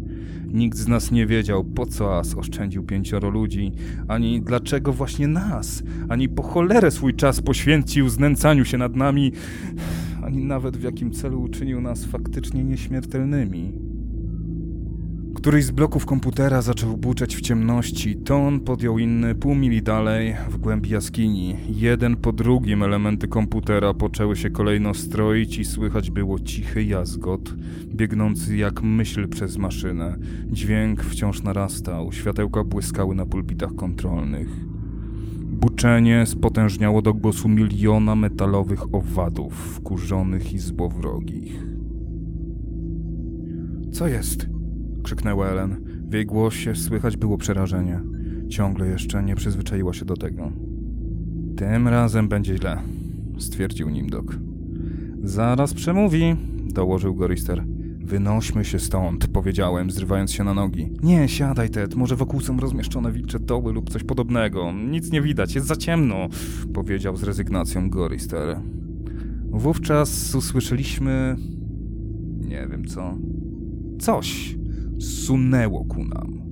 Nikt 0.52 0.78
z 0.78 0.88
nas 0.88 1.10
nie 1.10 1.26
wiedział, 1.26 1.64
po 1.64 1.86
co 1.86 2.18
As 2.18 2.34
oszczędził 2.34 2.82
pięcioro 2.82 3.30
ludzi, 3.30 3.72
ani 4.08 4.42
dlaczego 4.42 4.92
właśnie 4.92 5.28
nas, 5.28 5.82
ani 6.08 6.28
po 6.28 6.42
cholerę 6.42 6.90
swój 6.90 7.14
czas 7.14 7.40
poświęcił 7.40 8.08
znęcaniu 8.08 8.64
się 8.64 8.78
nad 8.78 8.96
nami, 8.96 9.32
ani 10.22 10.44
nawet 10.44 10.76
w 10.76 10.82
jakim 10.82 11.12
celu 11.12 11.42
uczynił 11.42 11.80
nas 11.80 12.04
faktycznie 12.04 12.64
nieśmiertelnymi. 12.64 13.89
Któryś 15.34 15.64
z 15.64 15.70
bloków 15.70 16.06
komputera 16.06 16.62
zaczął 16.62 16.96
buczeć 16.96 17.36
w 17.36 17.40
ciemności, 17.40 18.16
ton 18.16 18.60
podjął 18.60 18.98
inny 18.98 19.34
pół 19.34 19.54
mili 19.54 19.82
dalej, 19.82 20.36
w 20.50 20.56
głębi 20.58 20.90
jaskini. 20.90 21.56
Jeden 21.68 22.16
po 22.16 22.32
drugim 22.32 22.82
elementy 22.82 23.28
komputera 23.28 23.94
poczęły 23.94 24.36
się 24.36 24.50
kolejno 24.50 24.94
stroić 24.94 25.58
i 25.58 25.64
słychać 25.64 26.10
było 26.10 26.38
cichy 26.38 26.84
jazgot, 26.84 27.54
biegnący 27.86 28.56
jak 28.56 28.82
myśl 28.82 29.28
przez 29.28 29.56
maszynę. 29.56 30.16
Dźwięk 30.46 31.02
wciąż 31.02 31.42
narastał, 31.42 32.12
światełka 32.12 32.64
błyskały 32.64 33.14
na 33.14 33.26
pulpitach 33.26 33.74
kontrolnych. 33.74 34.48
Buczenie 35.40 36.26
spotężniało 36.26 37.02
do 37.02 37.14
głosu 37.14 37.48
miliona 37.48 38.14
metalowych 38.14 38.94
owadów, 38.94 39.54
wkurzonych 39.54 40.52
i 40.52 40.58
złowrogich. 40.58 41.66
Co 43.92 44.08
jest? 44.08 44.59
Krzyknęła 45.02 45.48
Ellen. 45.48 45.76
W 46.10 46.14
jej 46.14 46.26
głosie 46.26 46.74
słychać 46.74 47.16
było 47.16 47.38
przerażenie. 47.38 48.00
Ciągle 48.48 48.86
jeszcze 48.86 49.22
nie 49.22 49.36
przyzwyczaiła 49.36 49.92
się 49.92 50.04
do 50.04 50.16
tego. 50.16 50.52
Tym 51.56 51.88
razem 51.88 52.28
będzie 52.28 52.56
źle, 52.56 52.82
stwierdził 53.38 53.88
Nimdok. 53.88 54.36
Zaraz 55.22 55.74
przemówi, 55.74 56.36
dołożył 56.64 57.14
Gorister. 57.14 57.64
Wynośmy 57.98 58.64
się 58.64 58.78
stąd, 58.78 59.26
powiedziałem, 59.26 59.90
zrywając 59.90 60.32
się 60.32 60.44
na 60.44 60.54
nogi. 60.54 60.90
Nie, 61.02 61.28
siadaj, 61.28 61.70
Ted, 61.70 61.94
może 61.94 62.16
wokół 62.16 62.40
są 62.40 62.60
rozmieszczone 62.60 63.12
wilcze 63.12 63.40
doły 63.40 63.72
lub 63.72 63.90
coś 63.90 64.04
podobnego. 64.04 64.72
Nic 64.72 65.12
nie 65.12 65.22
widać, 65.22 65.54
jest 65.54 65.66
za 65.66 65.76
ciemno, 65.76 66.28
powiedział 66.74 67.16
z 67.16 67.22
rezygnacją 67.22 67.90
Gorister. 67.90 68.60
Wówczas 69.50 70.34
usłyszeliśmy... 70.34 71.36
nie 72.40 72.68
wiem 72.70 72.84
co. 72.84 73.14
Coś 73.98 74.59
sunęło 75.00 75.84
ku 75.84 76.04
nam. 76.04 76.50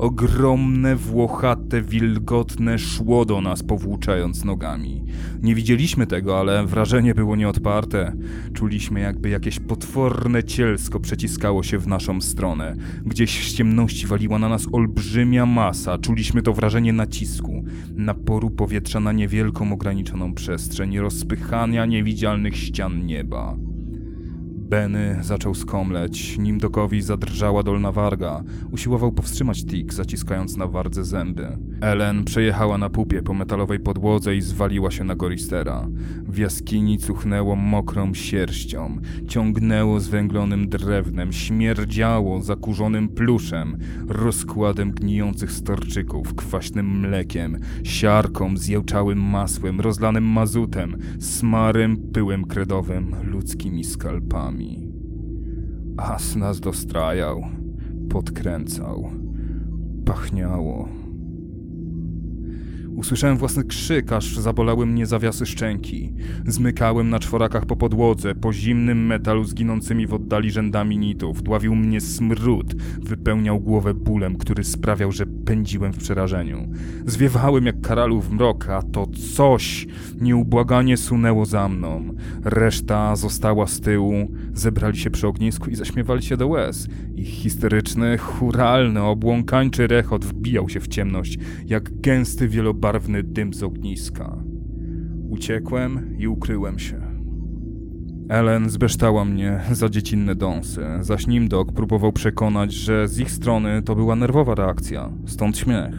Ogromne, 0.00 0.96
włochate, 0.96 1.82
wilgotne 1.82 2.78
szło 2.78 3.24
do 3.24 3.40
nas, 3.40 3.62
powłóczając 3.62 4.44
nogami. 4.44 5.04
Nie 5.42 5.54
widzieliśmy 5.54 6.06
tego, 6.06 6.40
ale 6.40 6.66
wrażenie 6.66 7.14
było 7.14 7.36
nieodparte. 7.36 8.12
Czuliśmy, 8.52 9.00
jakby 9.00 9.28
jakieś 9.28 9.60
potworne 9.60 10.44
cielsko 10.44 11.00
przeciskało 11.00 11.62
się 11.62 11.78
w 11.78 11.86
naszą 11.86 12.20
stronę. 12.20 12.76
Gdzieś 13.06 13.50
z 13.50 13.54
ciemności 13.54 14.06
waliła 14.06 14.38
na 14.38 14.48
nas 14.48 14.66
olbrzymia 14.72 15.46
masa. 15.46 15.98
Czuliśmy 15.98 16.42
to 16.42 16.52
wrażenie 16.52 16.92
nacisku, 16.92 17.64
naporu 17.94 18.50
powietrza 18.50 19.00
na 19.00 19.12
niewielką, 19.12 19.72
ograniczoną 19.72 20.34
przestrzeń, 20.34 20.98
rozpychania 20.98 21.86
niewidzialnych 21.86 22.56
ścian 22.56 23.06
nieba. 23.06 23.69
Benny 24.70 25.18
zaczął 25.22 25.54
skomleć, 25.54 26.38
nim 26.38 26.58
dokowi 26.58 27.02
zadrżała 27.02 27.62
dolna 27.62 27.92
warga. 27.92 28.42
Usiłował 28.72 29.12
powstrzymać 29.12 29.64
Tik, 29.64 29.94
zaciskając 29.94 30.56
na 30.56 30.66
wardze 30.66 31.04
zęby. 31.04 31.58
Ellen 31.80 32.24
przejechała 32.24 32.78
na 32.78 32.90
pupie 32.90 33.22
po 33.22 33.34
metalowej 33.34 33.80
podłodze 33.80 34.36
i 34.36 34.40
zwaliła 34.40 34.90
się 34.90 35.04
na 35.04 35.16
Goristera. 35.16 35.88
W 36.28 36.38
jaskini 36.38 36.98
cuchnęło 36.98 37.56
mokrą 37.56 38.14
sierścią, 38.14 38.96
ciągnęło 39.28 40.00
zwęglonym 40.00 40.68
drewnem, 40.68 41.32
śmierdziało 41.32 42.42
zakurzonym 42.42 43.08
pluszem, 43.08 43.78
rozkładem 44.08 44.90
gnijących 44.90 45.52
storczyków, 45.52 46.34
kwaśnym 46.34 47.00
mlekiem, 47.00 47.58
siarką, 47.84 48.56
zjełczałym 48.56 49.18
masłem, 49.18 49.80
rozlanym 49.80 50.24
mazutem, 50.24 50.96
smarem, 51.20 51.96
pyłem 52.12 52.44
kredowym, 52.44 53.14
ludzkimi 53.24 53.84
skalpami. 53.84 54.92
As 55.96 56.36
nas 56.36 56.60
dostrajał, 56.60 57.42
podkręcał, 58.08 59.10
pachniało. 60.04 60.99
Usłyszałem 63.00 63.36
własny 63.36 63.64
krzyk, 63.64 64.12
aż 64.12 64.36
zabolały 64.36 64.86
mnie 64.86 65.06
zawiasy 65.06 65.46
szczęki. 65.46 66.12
Zmykałem 66.46 67.10
na 67.10 67.18
czworakach 67.18 67.66
po 67.66 67.76
podłodze, 67.76 68.34
po 68.34 68.52
zimnym 68.52 69.06
metalu 69.06 69.44
z 69.44 69.54
ginącymi 69.54 70.06
w 70.06 70.14
oddali 70.14 70.50
rzędami 70.50 70.98
nitów. 70.98 71.42
Dławił 71.42 71.76
mnie 71.76 72.00
smród, 72.00 72.74
wypełniał 73.02 73.60
głowę 73.60 73.94
bólem, 73.94 74.36
który 74.36 74.64
sprawiał, 74.64 75.12
że 75.12 75.26
pędziłem 75.26 75.92
w 75.92 75.98
przerażeniu. 75.98 76.68
Zwiewałem 77.06 77.66
jak 77.66 77.80
karalów 77.80 78.30
mrok, 78.30 78.68
a 78.68 78.82
to 78.82 79.06
coś 79.36 79.86
nieubłaganie 80.20 80.96
sunęło 80.96 81.46
za 81.46 81.68
mną. 81.68 82.14
Reszta 82.44 83.16
została 83.16 83.66
z 83.66 83.80
tyłu, 83.80 84.30
zebrali 84.54 84.98
się 84.98 85.10
przy 85.10 85.26
ognisku 85.26 85.70
i 85.70 85.74
zaśmiewali 85.74 86.22
się 86.22 86.36
do 86.36 86.48
łez. 86.48 86.88
Ich 87.16 87.28
histeryczny, 87.28 88.18
churalny, 88.18 89.02
obłąkańczy 89.02 89.86
rechot 89.86 90.24
wbijał 90.24 90.68
się 90.68 90.80
w 90.80 90.88
ciemność, 90.88 91.38
jak 91.66 92.00
gęsty, 92.00 92.48
wielobarwny 92.48 92.89
dym 93.22 93.54
z 93.54 93.62
ogniska. 93.62 94.44
Uciekłem 95.28 96.18
i 96.18 96.28
ukryłem 96.28 96.78
się. 96.78 97.00
Ellen 98.28 98.70
zbeształa 98.70 99.24
mnie 99.24 99.60
za 99.72 99.88
dziecinne 99.88 100.34
dąsy, 100.34 100.82
zaś 101.00 101.26
Nimdok 101.26 101.72
próbował 101.72 102.12
przekonać, 102.12 102.72
że 102.72 103.08
z 103.08 103.18
ich 103.18 103.30
strony 103.30 103.82
to 103.82 103.96
była 103.96 104.16
nerwowa 104.16 104.54
reakcja, 104.54 105.12
stąd 105.26 105.58
śmiech. 105.58 105.94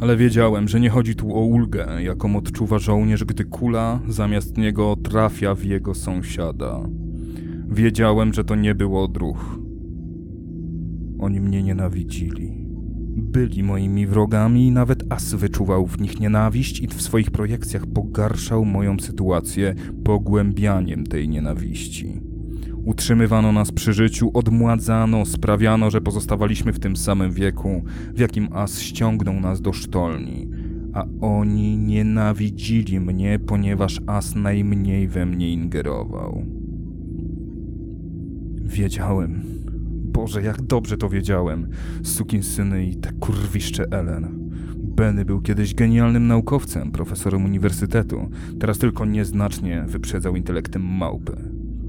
Ale 0.00 0.16
wiedziałem, 0.16 0.68
że 0.68 0.80
nie 0.80 0.90
chodzi 0.90 1.14
tu 1.14 1.36
o 1.36 1.40
ulgę, 1.40 1.86
jaką 2.02 2.36
odczuwa 2.36 2.78
żołnierz, 2.78 3.24
gdy 3.24 3.44
kula 3.44 4.00
zamiast 4.08 4.58
niego 4.58 4.96
trafia 5.02 5.54
w 5.54 5.64
jego 5.64 5.94
sąsiada. 5.94 6.88
Wiedziałem, 7.68 8.32
że 8.32 8.44
to 8.44 8.54
nie 8.54 8.74
był 8.74 8.98
odruch. 8.98 9.58
Oni 11.18 11.40
mnie 11.40 11.62
nienawidzili. 11.62 12.65
Byli 13.16 13.62
moimi 13.62 14.06
wrogami 14.06 14.66
i 14.66 14.70
nawet 14.70 15.12
As 15.12 15.34
wyczuwał 15.34 15.86
w 15.86 16.00
nich 16.00 16.20
nienawiść 16.20 16.80
i 16.80 16.86
w 16.86 17.02
swoich 17.02 17.30
projekcjach 17.30 17.86
pogarszał 17.86 18.64
moją 18.64 18.98
sytuację 18.98 19.74
pogłębianiem 20.04 21.06
tej 21.06 21.28
nienawiści. 21.28 22.20
Utrzymywano 22.84 23.52
nas 23.52 23.72
przy 23.72 23.92
życiu, 23.92 24.30
odmładzano, 24.34 25.26
sprawiano, 25.26 25.90
że 25.90 26.00
pozostawaliśmy 26.00 26.72
w 26.72 26.78
tym 26.78 26.96
samym 26.96 27.32
wieku, 27.32 27.82
w 28.14 28.18
jakim 28.18 28.48
As 28.52 28.80
ściągnął 28.80 29.40
nas 29.40 29.60
do 29.60 29.72
sztolni. 29.72 30.48
A 30.92 31.04
oni 31.20 31.78
nienawidzili 31.78 33.00
mnie, 33.00 33.38
ponieważ 33.38 34.00
As 34.06 34.34
najmniej 34.34 35.08
we 35.08 35.26
mnie 35.26 35.52
ingerował. 35.52 36.44
Wiedziałem. 38.64 39.55
Boże, 40.16 40.42
jak 40.42 40.62
dobrze 40.62 40.96
to 40.96 41.08
wiedziałem. 41.08 41.68
syny 42.42 42.86
i 42.86 42.96
te 42.96 43.12
kurwiszcze 43.12 43.84
Ellen. 43.90 44.50
Benny 44.76 45.24
był 45.24 45.40
kiedyś 45.40 45.74
genialnym 45.74 46.26
naukowcem, 46.26 46.92
profesorem 46.92 47.44
uniwersytetu. 47.44 48.30
Teraz 48.60 48.78
tylko 48.78 49.04
nieznacznie 49.04 49.84
wyprzedzał 49.86 50.36
intelektem 50.36 50.82
małpy. 50.82 51.36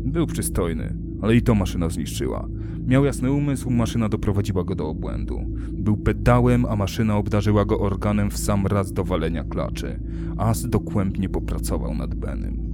Był 0.06 0.28
przystojny, 0.28 0.96
ale 1.22 1.36
i 1.36 1.42
to 1.42 1.56
maszyna 1.56 1.90
zniszczyła. 1.90 2.48
Miał 2.88 3.06
jasny 3.06 3.32
umysł, 3.32 3.70
maszyna 3.70 4.10
doprowadziła 4.10 4.64
go 4.64 4.76
do 4.76 4.88
obłędu. 4.88 5.46
Był 5.72 5.98
pedałem, 5.98 6.66
a 6.66 6.76
maszyna 6.76 7.18
obdarzyła 7.18 7.66
go 7.66 7.80
organem 7.80 8.32
w 8.32 8.38
sam 8.38 8.68
raz 8.68 8.94
do 8.94 9.04
walenia 9.04 9.44
klaczy. 9.44 10.00
As 10.38 10.70
dokłębnie 10.70 11.30
popracował 11.30 11.96
nad 11.96 12.16
Benem. 12.16 12.67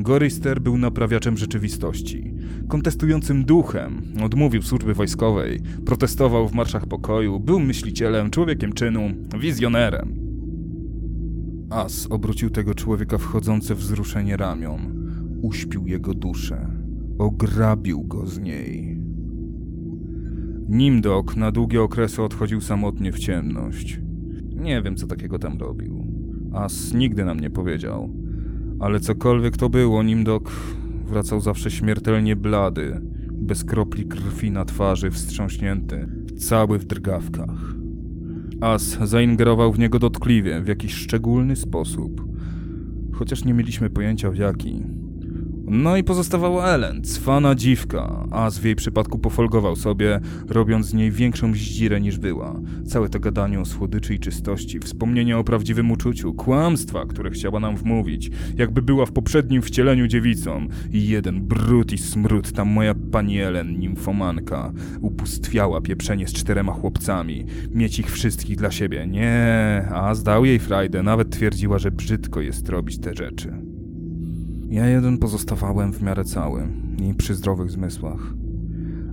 Gorister 0.00 0.60
był 0.60 0.78
naprawiaczem 0.78 1.36
rzeczywistości, 1.36 2.34
kontestującym 2.68 3.44
duchem, 3.44 4.02
odmówił 4.24 4.62
służby 4.62 4.94
wojskowej, 4.94 5.60
protestował 5.86 6.48
w 6.48 6.54
marszach 6.54 6.86
pokoju, 6.86 7.40
był 7.40 7.60
myślicielem, 7.60 8.30
człowiekiem 8.30 8.72
czynu, 8.72 9.10
wizjonerem. 9.40 10.28
As 11.70 12.06
obrócił 12.10 12.50
tego 12.50 12.74
człowieka 12.74 13.18
wchodzące 13.18 13.74
wzruszenie 13.74 14.36
ramion, 14.36 15.10
uśpił 15.42 15.86
jego 15.86 16.14
duszę, 16.14 16.70
ograbił 17.18 18.04
go 18.04 18.26
z 18.26 18.38
niej. 18.38 19.00
Nimdok 20.68 21.36
na 21.36 21.52
długie 21.52 21.82
okresy 21.82 22.22
odchodził 22.22 22.60
samotnie 22.60 23.12
w 23.12 23.18
ciemność. 23.18 24.00
Nie 24.54 24.82
wiem, 24.82 24.96
co 24.96 25.06
takiego 25.06 25.38
tam 25.38 25.58
robił. 25.58 26.06
As 26.52 26.94
nigdy 26.94 27.24
nam 27.24 27.40
nie 27.40 27.50
powiedział. 27.50 28.17
Ale 28.80 29.00
cokolwiek 29.00 29.56
to 29.56 29.68
było, 29.68 30.02
Nimdok 30.02 30.50
wracał 31.06 31.40
zawsze 31.40 31.70
śmiertelnie 31.70 32.36
blady, 32.36 33.00
bez 33.32 33.64
kropli 33.64 34.06
krwi 34.06 34.50
na 34.50 34.64
twarzy, 34.64 35.10
wstrząśnięty, 35.10 36.08
cały 36.38 36.78
w 36.78 36.84
drgawkach. 36.84 37.74
As 38.60 38.98
zaingerował 39.04 39.72
w 39.72 39.78
niego 39.78 39.98
dotkliwie, 39.98 40.60
w 40.60 40.68
jakiś 40.68 40.94
szczególny 40.94 41.56
sposób, 41.56 42.24
chociaż 43.12 43.44
nie 43.44 43.54
mieliśmy 43.54 43.90
pojęcia 43.90 44.30
w 44.30 44.36
jaki. 44.36 44.97
No 45.70 45.96
i 45.96 46.04
pozostawała 46.04 46.66
Ellen, 46.66 47.04
cwana 47.04 47.54
dziwka, 47.54 48.26
a 48.30 48.50
w 48.50 48.64
jej 48.64 48.76
przypadku 48.76 49.18
pofolgował 49.18 49.76
sobie, 49.76 50.20
robiąc 50.48 50.86
z 50.86 50.94
niej 50.94 51.10
większą 51.10 51.54
zdzirę 51.54 52.00
niż 52.00 52.18
była. 52.18 52.60
Całe 52.86 53.08
to 53.08 53.20
gadanie 53.20 53.60
o 53.60 53.64
słodyczy 53.64 54.14
i 54.14 54.18
czystości, 54.18 54.78
wspomnienia 54.78 55.38
o 55.38 55.44
prawdziwym 55.44 55.90
uczuciu, 55.90 56.34
kłamstwa, 56.34 57.06
które 57.06 57.30
chciała 57.30 57.60
nam 57.60 57.76
wmówić, 57.76 58.30
jakby 58.56 58.82
była 58.82 59.06
w 59.06 59.12
poprzednim 59.12 59.62
wcieleniu 59.62 60.06
dziewicą. 60.06 60.66
I 60.92 61.08
jeden 61.08 61.40
brud 61.40 61.92
i 61.92 61.98
smród, 61.98 62.52
ta 62.52 62.64
moja 62.64 62.94
pani 63.12 63.40
Ellen, 63.40 63.78
nimfomanka, 63.78 64.72
upustwiała 65.00 65.80
pieprzenie 65.80 66.28
z 66.28 66.32
czterema 66.32 66.72
chłopcami, 66.72 67.44
mieć 67.70 67.98
ich 67.98 68.10
wszystkich 68.10 68.56
dla 68.56 68.70
siebie. 68.70 69.06
Nie, 69.06 69.88
a 69.92 70.14
zdał 70.14 70.44
jej 70.44 70.58
frajdę, 70.58 71.02
nawet 71.02 71.30
twierdziła, 71.30 71.78
że 71.78 71.90
brzydko 71.90 72.40
jest 72.40 72.68
robić 72.68 72.98
te 72.98 73.14
rzeczy. 73.14 73.67
Ja 74.70 74.86
jeden 74.86 75.18
pozostawałem 75.18 75.92
w 75.92 76.02
miarę 76.02 76.24
cały 76.24 76.68
i 77.10 77.14
przy 77.14 77.34
zdrowych 77.34 77.70
zmysłach. 77.70 78.34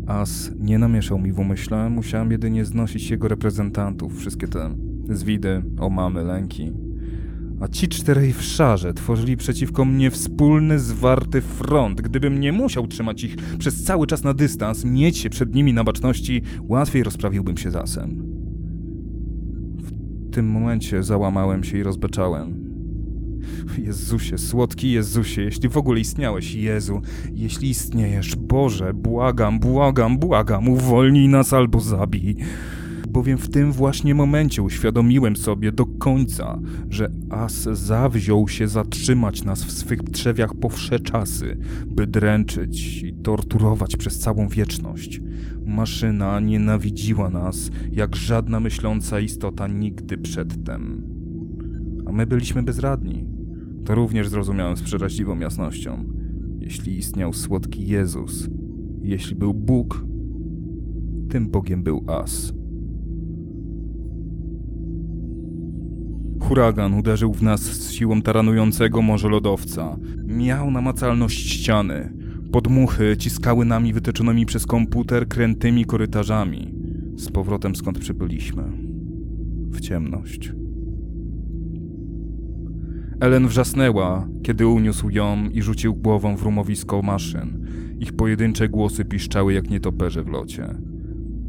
As 0.08 0.52
nie 0.60 0.80
namieszał 0.80 1.20
mi 1.20 1.32
w 1.32 1.40
umyśle, 1.40 1.90
musiałem 1.90 2.32
jedynie 2.32 2.66
znosić 2.66 3.10
jego 3.10 3.28
reprezentantów, 3.28 4.18
wszystkie 4.18 4.48
te 4.48 4.76
zwidy, 5.10 5.64
omamy, 5.80 6.24
lęki. 6.24 6.72
A 7.60 7.68
ci 7.68 7.88
czterej 7.88 8.34
w 8.34 8.42
szarze 8.42 8.94
tworzyli 8.94 9.38
przeciwko 9.38 9.86
mnie 9.86 10.12
wspólny, 10.12 10.80
zwarty 10.80 11.42
front. 11.42 12.02
Gdybym 12.02 12.40
nie 12.40 12.52
musiał 12.52 12.88
trzymać 12.88 13.24
ich 13.24 13.36
przez 13.58 13.84
cały 13.84 14.08
czas 14.08 14.24
na 14.24 14.34
dystans, 14.34 14.86
mieć 14.86 15.18
się 15.18 15.30
przed 15.30 15.56
nimi 15.56 15.74
na 15.74 15.84
baczności, 15.84 16.42
łatwiej 16.62 17.04
rozprawiłbym 17.04 17.58
się 17.58 17.72
z 17.72 17.76
Asem. 17.76 18.24
W 19.78 20.32
tym 20.32 20.48
momencie 20.48 21.04
załamałem 21.04 21.64
się 21.64 21.78
i 21.78 21.84
rozbeczałem. 21.84 22.65
Jezusie, 23.78 24.38
słodki 24.38 24.92
Jezusie, 24.92 25.42
jeśli 25.42 25.70
w 25.70 25.78
ogóle 25.78 26.00
istniałeś, 26.00 26.54
Jezu, 26.54 27.02
jeśli 27.34 27.70
istniejesz, 27.70 28.36
Boże, 28.36 28.94
błagam, 28.94 29.60
błagam, 29.60 30.18
błagam, 30.18 30.70
uwolnij 30.70 31.28
nas 31.28 31.54
albo 31.54 31.80
zabij. 31.80 32.38
Bowiem 33.16 33.38
w 33.38 33.50
tym 33.50 33.72
właśnie 33.72 34.16
momencie 34.16 34.62
uświadomiłem 34.62 35.36
sobie 35.36 35.72
do 35.72 35.86
końca, 35.86 36.60
że 36.90 37.12
As 37.30 37.64
zawziął 37.64 38.48
się 38.48 38.68
zatrzymać 38.68 39.44
nas 39.44 39.64
w 39.64 39.72
swych 39.72 40.04
trzewiach 40.04 40.54
po 40.54 40.70
wsze 40.70 41.00
czasy, 41.00 41.58
by 41.88 42.08
dręczyć 42.08 43.04
i 43.04 43.14
torturować 43.14 43.96
przez 43.96 44.20
całą 44.20 44.48
wieczność. 44.48 45.22
Maszyna 45.66 46.40
nienawidziła 46.40 47.30
nas, 47.30 47.72
jak 47.92 48.16
żadna 48.16 48.60
myśląca 48.60 49.20
istota 49.20 49.68
nigdy 49.68 50.18
przedtem. 50.18 51.04
A 52.06 52.12
my 52.12 52.26
byliśmy 52.26 52.64
bezradni. 52.64 53.35
To 53.86 53.96
również 53.96 54.30
zrozumiałem 54.30 54.78
z 54.78 54.82
przeraźliwą 54.82 55.40
jasnością. 55.40 56.06
Jeśli 56.60 56.98
istniał 56.98 57.34
słodki 57.34 57.88
Jezus, 57.88 58.50
jeśli 59.02 59.36
był 59.36 59.54
Bóg, 59.54 60.06
tym 61.30 61.50
Bogiem 61.50 61.84
był 61.84 62.04
As. 62.08 62.54
Huragan 66.40 66.94
uderzył 66.94 67.34
w 67.34 67.44
nas 67.44 67.62
z 67.62 67.92
siłą 67.92 68.22
taranującego 68.22 69.02
morze 69.02 69.30
lodowca. 69.30 69.98
Miał 70.26 70.72
namacalność 70.72 71.50
ściany. 71.50 72.14
Podmuchy 72.52 73.16
ciskały 73.18 73.66
nami 73.66 73.94
wytyczonymi 73.94 74.46
przez 74.46 74.66
komputer 74.66 75.28
krętymi 75.28 75.86
korytarzami. 75.86 76.74
Z 77.16 77.32
powrotem 77.32 77.76
skąd 77.76 78.00
przybyliśmy. 78.00 78.64
W 79.70 79.80
ciemność. 79.80 80.52
Ellen 83.20 83.48
wrzasnęła, 83.48 84.28
kiedy 84.44 84.68
uniósł 84.68 85.10
ją 85.10 85.50
i 85.50 85.62
rzucił 85.62 85.96
głową 85.96 86.38
w 86.38 86.44
rumowisko 86.44 87.02
maszyn. 87.02 87.68
Ich 88.00 88.14
pojedyncze 88.14 88.70
głosy 88.70 89.06
piszczały 89.06 89.54
jak 89.54 89.70
nietoperze 89.70 90.24
w 90.24 90.28
locie. 90.28 90.76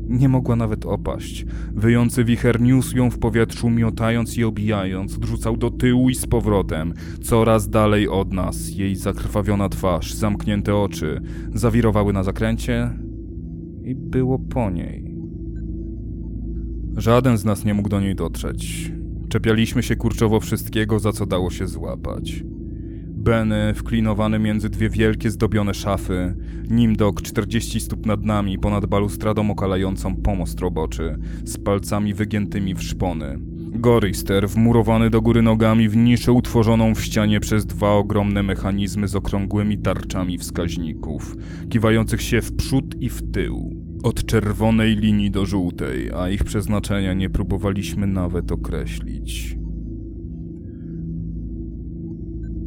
Nie 0.08 0.28
mogła 0.28 0.56
nawet 0.56 0.86
opaść. 0.86 1.46
Wyjący 1.74 2.24
wicher 2.24 2.60
niósł 2.60 2.96
ją 2.96 3.10
w 3.10 3.18
powietrzu, 3.18 3.70
miotając 3.70 4.38
i 4.38 4.44
obijając, 4.44 5.16
odrzucał 5.16 5.56
do 5.56 5.70
tyłu 5.70 6.10
i 6.10 6.14
z 6.14 6.26
powrotem, 6.26 6.94
coraz 7.22 7.68
dalej 7.68 8.08
od 8.08 8.32
nas. 8.32 8.70
Jej 8.70 8.96
zakrwawiona 8.96 9.68
twarz, 9.68 10.14
zamknięte 10.14 10.76
oczy, 10.76 11.20
zawirowały 11.54 12.12
na 12.12 12.22
zakręcie 12.22 12.90
i 13.84 13.94
było 13.94 14.38
po 14.38 14.70
niej. 14.70 15.16
Żaden 16.96 17.38
z 17.38 17.44
nas 17.44 17.64
nie 17.64 17.74
mógł 17.74 17.88
do 17.88 18.00
niej 18.00 18.14
dotrzeć. 18.14 18.92
Czepialiśmy 19.28 19.82
się 19.82 19.96
kurczowo 19.96 20.40
wszystkiego, 20.40 20.98
za 20.98 21.12
co 21.12 21.26
dało 21.26 21.50
się 21.50 21.66
złapać. 21.66 22.42
Benny 23.08 23.74
wklinowany 23.74 24.38
między 24.38 24.68
dwie 24.68 24.90
wielkie 24.90 25.30
zdobione 25.30 25.74
szafy, 25.74 26.34
Nimdok 26.70 27.22
40 27.22 27.80
stóp 27.80 28.06
nad 28.06 28.24
nami 28.24 28.58
ponad 28.58 28.86
balustradą 28.86 29.50
okalającą 29.50 30.16
pomost 30.16 30.60
roboczy, 30.60 31.18
z 31.44 31.58
palcami 31.58 32.14
wygiętymi 32.14 32.74
w 32.74 32.82
szpony. 32.82 33.38
Gorister 33.78 34.48
wmurowany 34.48 35.10
do 35.10 35.22
góry 35.22 35.42
nogami 35.42 35.88
w 35.88 35.96
niszę 35.96 36.32
utworzoną 36.32 36.94
w 36.94 37.00
ścianie 37.00 37.40
przez 37.40 37.66
dwa 37.66 37.92
ogromne 37.92 38.42
mechanizmy 38.42 39.08
z 39.08 39.16
okrągłymi 39.16 39.78
tarczami 39.78 40.38
wskaźników, 40.38 41.36
kiwających 41.68 42.22
się 42.22 42.40
w 42.40 42.56
przód 42.56 42.94
i 43.00 43.08
w 43.08 43.30
tył. 43.32 43.85
Od 44.02 44.26
czerwonej 44.26 44.96
linii 44.96 45.30
do 45.30 45.46
żółtej, 45.46 46.10
a 46.12 46.28
ich 46.30 46.44
przeznaczenia 46.44 47.14
nie 47.14 47.30
próbowaliśmy 47.30 48.06
nawet 48.06 48.52
określić. 48.52 49.56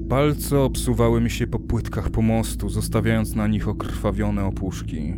Palce 0.10 0.60
obsuwały 0.60 1.22
mi 1.22 1.30
się 1.30 1.48
po 1.48 1.60
płytkach 1.60 2.10
pomostu, 2.10 2.70
zostawiając 2.70 3.36
na 3.36 3.48
nich 3.48 3.68
okrwawione 3.68 4.46
opuszki. 4.46 5.14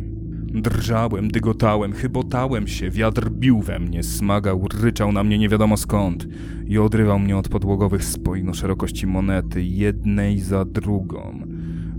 Drżałem, 0.54 1.30
dygotałem, 1.30 1.92
chybotałem 1.92 2.66
się, 2.66 2.90
wiatr 2.90 3.30
bił 3.30 3.60
we 3.60 3.78
mnie, 3.78 4.02
smagał, 4.02 4.68
ryczał 4.82 5.12
na 5.12 5.24
mnie 5.24 5.38
nie 5.38 5.48
wiadomo 5.48 5.76
skąd 5.76 6.26
i 6.66 6.78
odrywał 6.78 7.18
mnie 7.18 7.36
od 7.36 7.48
podłogowych 7.48 8.04
spojin 8.04 8.48
o 8.48 8.54
szerokości 8.54 9.06
monety, 9.06 9.62
jednej 9.62 10.38
za 10.38 10.64
drugą. 10.64 11.51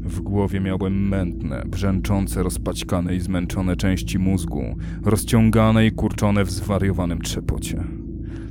W 0.03 0.21
głowie 0.21 0.59
miałem 0.59 1.09
mętne, 1.09 1.63
brzęczące, 1.65 2.43
rozpaćkane 2.43 3.15
i 3.15 3.19
zmęczone 3.19 3.75
części 3.75 4.19
mózgu, 4.19 4.75
rozciągane 5.05 5.85
i 5.85 5.91
kurczone 5.91 6.45
w 6.45 6.51
zwariowanym 6.51 7.21
trzepocie. 7.21 7.83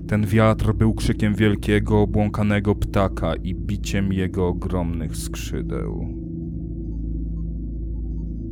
Ten 0.09 0.27
wiatr 0.27 0.73
był 0.73 0.95
krzykiem 0.95 1.35
wielkiego, 1.35 2.01
obłąkanego 2.01 2.75
ptaka 2.75 3.35
i 3.35 3.55
biciem 3.55 4.13
jego 4.13 4.49
ogromnych 4.49 5.17
skrzydeł. 5.17 6.22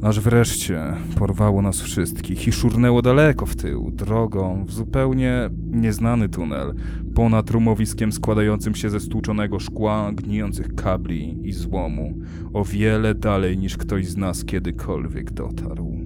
Aż 0.03 0.21
wreszcie 0.21 0.83
porwało 1.19 1.63
nas 1.63 1.81
wszystkich 1.81 2.49
i 2.49 2.53
szurnęło 2.53 3.03
daleko 3.03 3.47
w 3.47 3.57
tył, 3.57 3.91
drogą 3.91 4.65
w 4.65 4.73
zupełnie 4.73 5.51
nieznany 5.71 6.29
tunel, 6.29 6.75
ponad 7.15 7.51
rumowiskiem 7.51 8.13
składającym 8.13 8.75
się 8.75 8.91
ze 8.91 9.01
stłuczonego 9.01 9.59
szkła, 9.59 10.13
gnijących 10.13 10.75
kabli 10.75 11.49
i 11.49 11.53
złomu, 11.53 12.15
o 12.53 12.65
wiele 12.65 13.15
dalej 13.15 13.59
niż 13.59 13.77
ktoś 13.77 14.07
z 14.07 14.17
nas 14.17 14.45
kiedykolwiek 14.45 15.31
dotarł. 15.31 16.00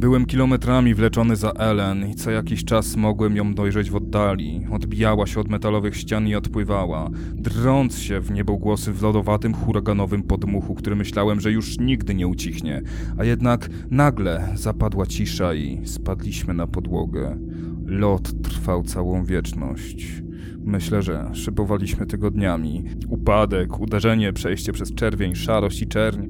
Byłem 0.00 0.26
kilometrami 0.26 0.94
wleczony 0.94 1.36
za 1.36 1.50
Ellen 1.50 2.10
i 2.10 2.14
co 2.14 2.30
jakiś 2.30 2.64
czas 2.64 2.96
mogłem 2.96 3.36
ją 3.36 3.54
dojrzeć 3.54 3.90
w 3.90 3.96
oddali. 3.96 4.66
Odbijała 4.70 5.26
się 5.26 5.40
od 5.40 5.48
metalowych 5.48 5.96
ścian 5.96 6.28
i 6.28 6.34
odpływała, 6.34 7.10
drąc 7.34 7.98
się 7.98 8.20
w 8.20 8.30
niebogłosy 8.30 8.92
w 8.92 9.02
lodowatym, 9.02 9.54
huraganowym 9.54 10.22
podmuchu, 10.22 10.74
który 10.74 10.96
myślałem, 10.96 11.40
że 11.40 11.52
już 11.52 11.78
nigdy 11.78 12.14
nie 12.14 12.26
ucichnie. 12.26 12.82
A 13.18 13.24
jednak 13.24 13.70
nagle 13.90 14.48
zapadła 14.54 15.06
cisza 15.06 15.54
i 15.54 15.86
spadliśmy 15.86 16.54
na 16.54 16.66
podłogę. 16.66 17.38
Lot 17.86 18.42
trwał 18.42 18.82
całą 18.82 19.24
wieczność. 19.24 20.22
Myślę, 20.64 21.02
że 21.02 21.30
szybowaliśmy 21.32 22.06
tygodniami. 22.06 22.84
Upadek, 23.08 23.80
uderzenie, 23.80 24.32
przejście 24.32 24.72
przez 24.72 24.94
czerwień, 24.94 25.34
szarość 25.34 25.82
i 25.82 25.86
czerń. 25.86 26.26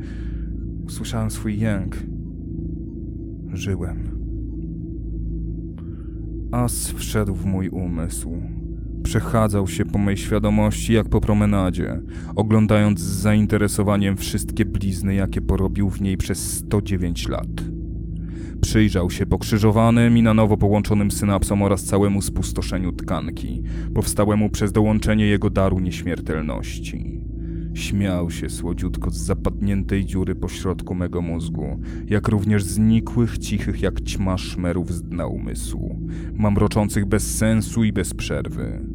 Usłyszałem 0.86 1.30
swój 1.30 1.58
jęk 1.58 1.96
żyłem. 3.52 4.20
As 6.52 6.90
wszedł 6.90 7.34
w 7.34 7.44
mój 7.44 7.68
umysł. 7.68 8.32
Przechadzał 9.02 9.68
się 9.68 9.84
po 9.84 9.98
mej 9.98 10.16
świadomości 10.16 10.92
jak 10.92 11.08
po 11.08 11.20
promenadzie, 11.20 12.00
oglądając 12.36 13.00
z 13.00 13.20
zainteresowaniem 13.20 14.16
wszystkie 14.16 14.64
blizny, 14.64 15.14
jakie 15.14 15.40
porobił 15.40 15.90
w 15.90 16.00
niej 16.00 16.16
przez 16.16 16.52
109 16.52 17.28
lat. 17.28 17.48
Przyjrzał 18.60 19.10
się 19.10 19.26
pokrzyżowanym 19.26 20.18
i 20.18 20.22
na 20.22 20.34
nowo 20.34 20.56
połączonym 20.56 21.10
synapsom 21.10 21.62
oraz 21.62 21.84
całemu 21.84 22.22
spustoszeniu 22.22 22.92
tkanki, 22.92 23.62
powstałemu 23.94 24.50
przez 24.50 24.72
dołączenie 24.72 25.26
jego 25.26 25.50
daru 25.50 25.78
nieśmiertelności. 25.78 27.19
Śmiał 27.74 28.30
się 28.30 28.50
słodziutko 28.50 29.10
z 29.10 29.16
zapadniętej 29.16 30.04
dziury 30.04 30.34
pośrodku 30.34 30.94
mego 30.94 31.22
mózgu, 31.22 31.80
jak 32.06 32.28
również 32.28 32.64
znikłych, 32.64 33.38
cichych 33.38 33.82
jak 33.82 34.00
ćma 34.00 34.38
szmerów 34.38 34.92
z 34.92 35.02
dna 35.02 35.26
umysłu, 35.26 36.00
mamroczących 36.34 37.06
bez 37.06 37.36
sensu 37.36 37.84
i 37.84 37.92
bez 37.92 38.14
przerwy. 38.14 38.86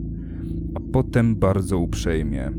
A 0.76 0.80
potem 0.94 1.36
bardzo 1.36 1.78
uprzejmie 1.78 2.52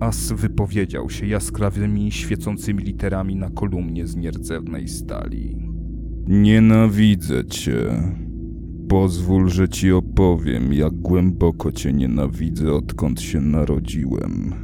As 0.00 0.32
wypowiedział 0.32 1.10
się 1.10 1.26
jaskrawymi, 1.26 2.12
świecącymi 2.12 2.82
literami 2.82 3.36
na 3.36 3.50
kolumnie 3.50 4.06
z 4.06 4.16
nierdzewnej 4.16 4.88
stali. 4.88 5.56
Nienawidzę 6.26 7.44
cię. 7.44 8.02
Pozwól, 8.88 9.48
że 9.48 9.68
ci 9.68 9.92
opowiem, 9.92 10.72
jak 10.72 10.94
głęboko 10.94 11.72
cię 11.72 11.92
nienawidzę, 11.92 12.72
odkąd 12.72 13.20
się 13.20 13.40
narodziłem. 13.40 14.54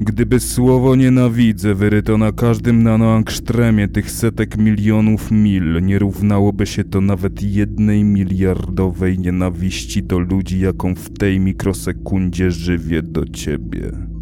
Gdyby 0.00 0.40
słowo 0.40 0.96
nienawidzę 0.96 1.74
wyryto 1.74 2.18
na 2.18 2.32
każdym 2.32 2.82
nanoangstremie 2.82 3.88
tych 3.88 4.10
setek 4.10 4.56
milionów 4.56 5.30
mil, 5.30 5.82
nie 5.82 5.98
równałoby 5.98 6.66
się 6.66 6.84
to 6.84 7.00
nawet 7.00 7.42
jednej 7.42 8.04
miliardowej 8.04 9.18
nienawiści 9.18 10.02
do 10.02 10.18
ludzi, 10.18 10.60
jaką 10.60 10.94
w 10.94 11.18
tej 11.18 11.40
mikrosekundzie 11.40 12.50
żywię 12.50 13.02
do 13.02 13.24
ciebie. 13.24 14.13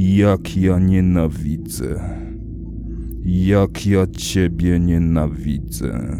Jak 0.00 0.56
ja 0.56 0.78
nienawidzę. 0.78 2.00
Jak 3.24 3.86
ja 3.86 4.06
ciebie 4.06 4.80
nienawidzę. 4.80 6.16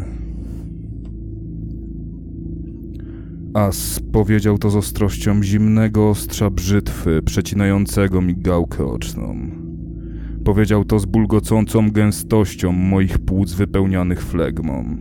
As 3.53 3.99
powiedział 4.11 4.57
to 4.57 4.69
z 4.69 4.75
ostrością 4.75 5.43
zimnego 5.43 6.09
ostrza 6.09 6.49
brzytwy, 6.49 7.21
przecinającego 7.25 8.21
mi 8.21 8.35
gałkę 8.35 8.85
oczną. 8.85 9.51
Powiedział 10.43 10.85
to 10.85 10.99
z 10.99 11.05
bulgocącą 11.05 11.91
gęstością 11.91 12.71
moich 12.71 13.19
płuc 13.19 13.53
wypełnianych 13.53 14.23
flegmą. 14.23 14.97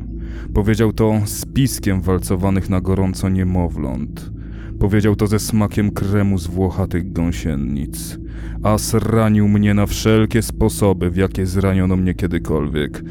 Powiedział 0.54 0.92
to 0.92 1.20
z 1.24 1.44
piskiem 1.46 2.00
walcowanych 2.00 2.70
na 2.70 2.80
gorąco 2.80 3.28
niemowląt. 3.28 4.32
Powiedział 4.78 5.16
to 5.16 5.26
ze 5.26 5.38
smakiem 5.38 5.90
kremu 5.90 6.38
z 6.38 6.46
włochatych 6.46 7.12
gąsiennic. 7.12 8.18
As 8.62 8.94
ranił 8.94 9.48
mnie 9.48 9.74
na 9.74 9.86
wszelkie 9.86 10.42
sposoby, 10.42 11.10
w 11.10 11.16
jakie 11.16 11.46
zraniono 11.46 11.96
mnie 11.96 12.14
kiedykolwiek, 12.14 13.02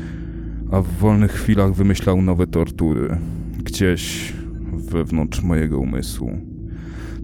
a 0.72 0.82
w 0.82 0.88
wolnych 0.88 1.32
chwilach 1.32 1.74
wymyślał 1.74 2.22
nowe 2.22 2.48
tortury, 2.48 3.18
gdzieś 3.64 4.34
wewnątrz 4.74 5.44
mojego 5.44 5.80
umysłu. 5.80 6.32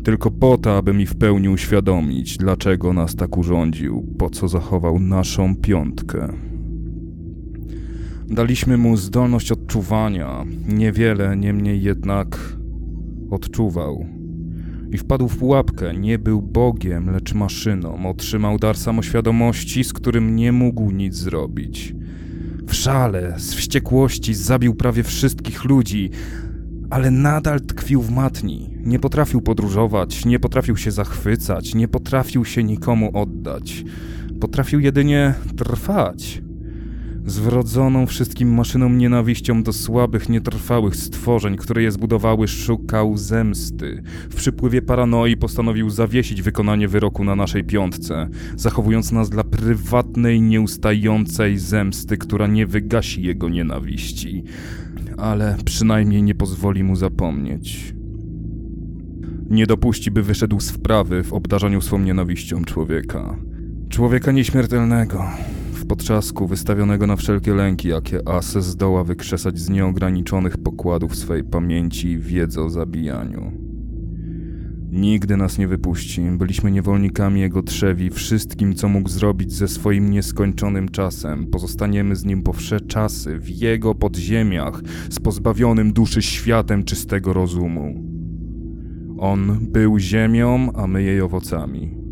Tylko 0.03 0.31
po 0.31 0.57
to, 0.57 0.77
aby 0.77 0.93
mi 0.93 1.05
w 1.05 1.15
pełni 1.15 1.49
uświadomić, 1.49 2.37
dlaczego 2.37 2.93
nas 2.93 3.15
tak 3.15 3.37
urządził, 3.37 4.15
po 4.17 4.29
co 4.29 4.47
zachował 4.47 4.99
naszą 4.99 5.55
piątkę. 5.55 6.33
Daliśmy 8.27 8.77
mu 8.77 8.97
zdolność 8.97 9.51
odczuwania, 9.51 10.45
niewiele, 10.67 11.37
niemniej 11.37 11.83
jednak 11.83 12.57
odczuwał 13.31 14.05
i 14.93 14.97
wpadł 14.97 15.27
w 15.27 15.37
pułapkę. 15.37 15.93
Nie 15.93 16.19
był 16.19 16.41
Bogiem, 16.41 17.09
lecz 17.09 17.33
maszyną. 17.33 18.09
Otrzymał 18.09 18.59
dar 18.59 18.77
samoświadomości, 18.77 19.83
z 19.83 19.93
którym 19.93 20.35
nie 20.35 20.51
mógł 20.51 20.91
nic 20.91 21.15
zrobić. 21.15 21.95
W 22.67 22.73
szale, 22.73 23.35
z 23.37 23.53
wściekłości 23.53 24.33
zabił 24.33 24.75
prawie 24.75 25.03
wszystkich 25.03 25.65
ludzi, 25.65 26.09
ale 26.89 27.11
nadal 27.11 27.61
tkwił 27.61 28.01
w 28.01 28.11
matni. 28.11 28.69
Nie 28.83 28.99
potrafił 28.99 29.41
podróżować, 29.41 30.25
nie 30.25 30.39
potrafił 30.39 30.77
się 30.77 30.91
zachwycać, 30.91 31.75
nie 31.75 31.87
potrafił 31.87 32.45
się 32.45 32.63
nikomu 32.63 33.17
oddać. 33.17 33.85
Potrafił 34.39 34.79
jedynie 34.79 35.33
trwać 35.57 36.41
z 37.25 37.39
wrodzoną 37.39 38.05
wszystkim 38.05 38.53
maszyną 38.53 38.89
nienawiścią 38.89 39.63
do 39.63 39.73
słabych, 39.73 40.29
nietrwałych 40.29 40.95
stworzeń, 40.95 41.57
które 41.57 41.83
je 41.83 41.91
zbudowały, 41.91 42.47
szukał 42.47 43.17
zemsty. 43.17 44.03
W 44.29 44.35
przypływie 44.35 44.81
paranoi 44.81 45.37
postanowił 45.37 45.89
zawiesić 45.89 46.41
wykonanie 46.41 46.87
wyroku 46.87 47.23
na 47.23 47.35
naszej 47.35 47.63
piątce, 47.63 48.29
zachowując 48.55 49.11
nas 49.11 49.29
dla 49.29 49.43
prywatnej, 49.43 50.41
nieustającej 50.41 51.57
zemsty, 51.57 52.17
która 52.17 52.47
nie 52.47 52.67
wygasi 52.67 53.23
jego 53.23 53.49
nienawiści, 53.49 54.43
ale 55.17 55.57
przynajmniej 55.65 56.23
nie 56.23 56.35
pozwoli 56.35 56.83
mu 56.83 56.95
zapomnieć. 56.95 57.93
Nie 59.49 59.67
dopuści, 59.67 60.11
by 60.11 60.23
wyszedł 60.23 60.59
z 60.59 60.71
wprawy 60.71 61.23
w 61.23 61.33
obdarzaniu 61.33 61.81
swą 61.81 61.99
nienawiścią 61.99 62.63
człowieka. 62.63 63.35
Człowieka 63.89 64.31
nieśmiertelnego, 64.31 65.25
potrzasku 65.95 66.47
wystawionego 66.47 67.07
na 67.07 67.15
wszelkie 67.15 67.53
lęki, 67.53 67.87
jakie 67.87 68.27
As 68.27 68.51
zdoła 68.51 69.03
wykrzesać 69.03 69.59
z 69.59 69.69
nieograniczonych 69.69 70.57
pokładów 70.57 71.15
swej 71.15 71.43
pamięci 71.43 72.07
i 72.07 72.17
wiedzy 72.17 72.61
o 72.61 72.69
zabijaniu. 72.69 73.51
Nigdy 74.91 75.37
nas 75.37 75.57
nie 75.57 75.67
wypuści, 75.67 76.21
byliśmy 76.21 76.71
niewolnikami 76.71 77.41
jego 77.41 77.63
trzewi, 77.63 78.09
wszystkim, 78.09 78.75
co 78.75 78.89
mógł 78.89 79.09
zrobić 79.09 79.53
ze 79.53 79.67
swoim 79.67 80.09
nieskończonym 80.09 80.89
czasem. 80.89 81.47
Pozostaniemy 81.47 82.15
z 82.15 82.25
nim 82.25 82.43
po 82.43 82.53
wsze 82.53 82.81
czasy, 82.81 83.39
w 83.39 83.49
jego 83.49 83.95
podziemiach, 83.95 84.81
z 85.09 85.19
pozbawionym 85.19 85.93
duszy 85.93 86.21
światem 86.21 86.83
czystego 86.83 87.33
rozumu. 87.33 88.03
On 89.17 89.57
był 89.61 89.99
ziemią, 89.99 90.71
a 90.73 90.87
my 90.87 91.03
jej 91.03 91.21
owocami. 91.21 92.02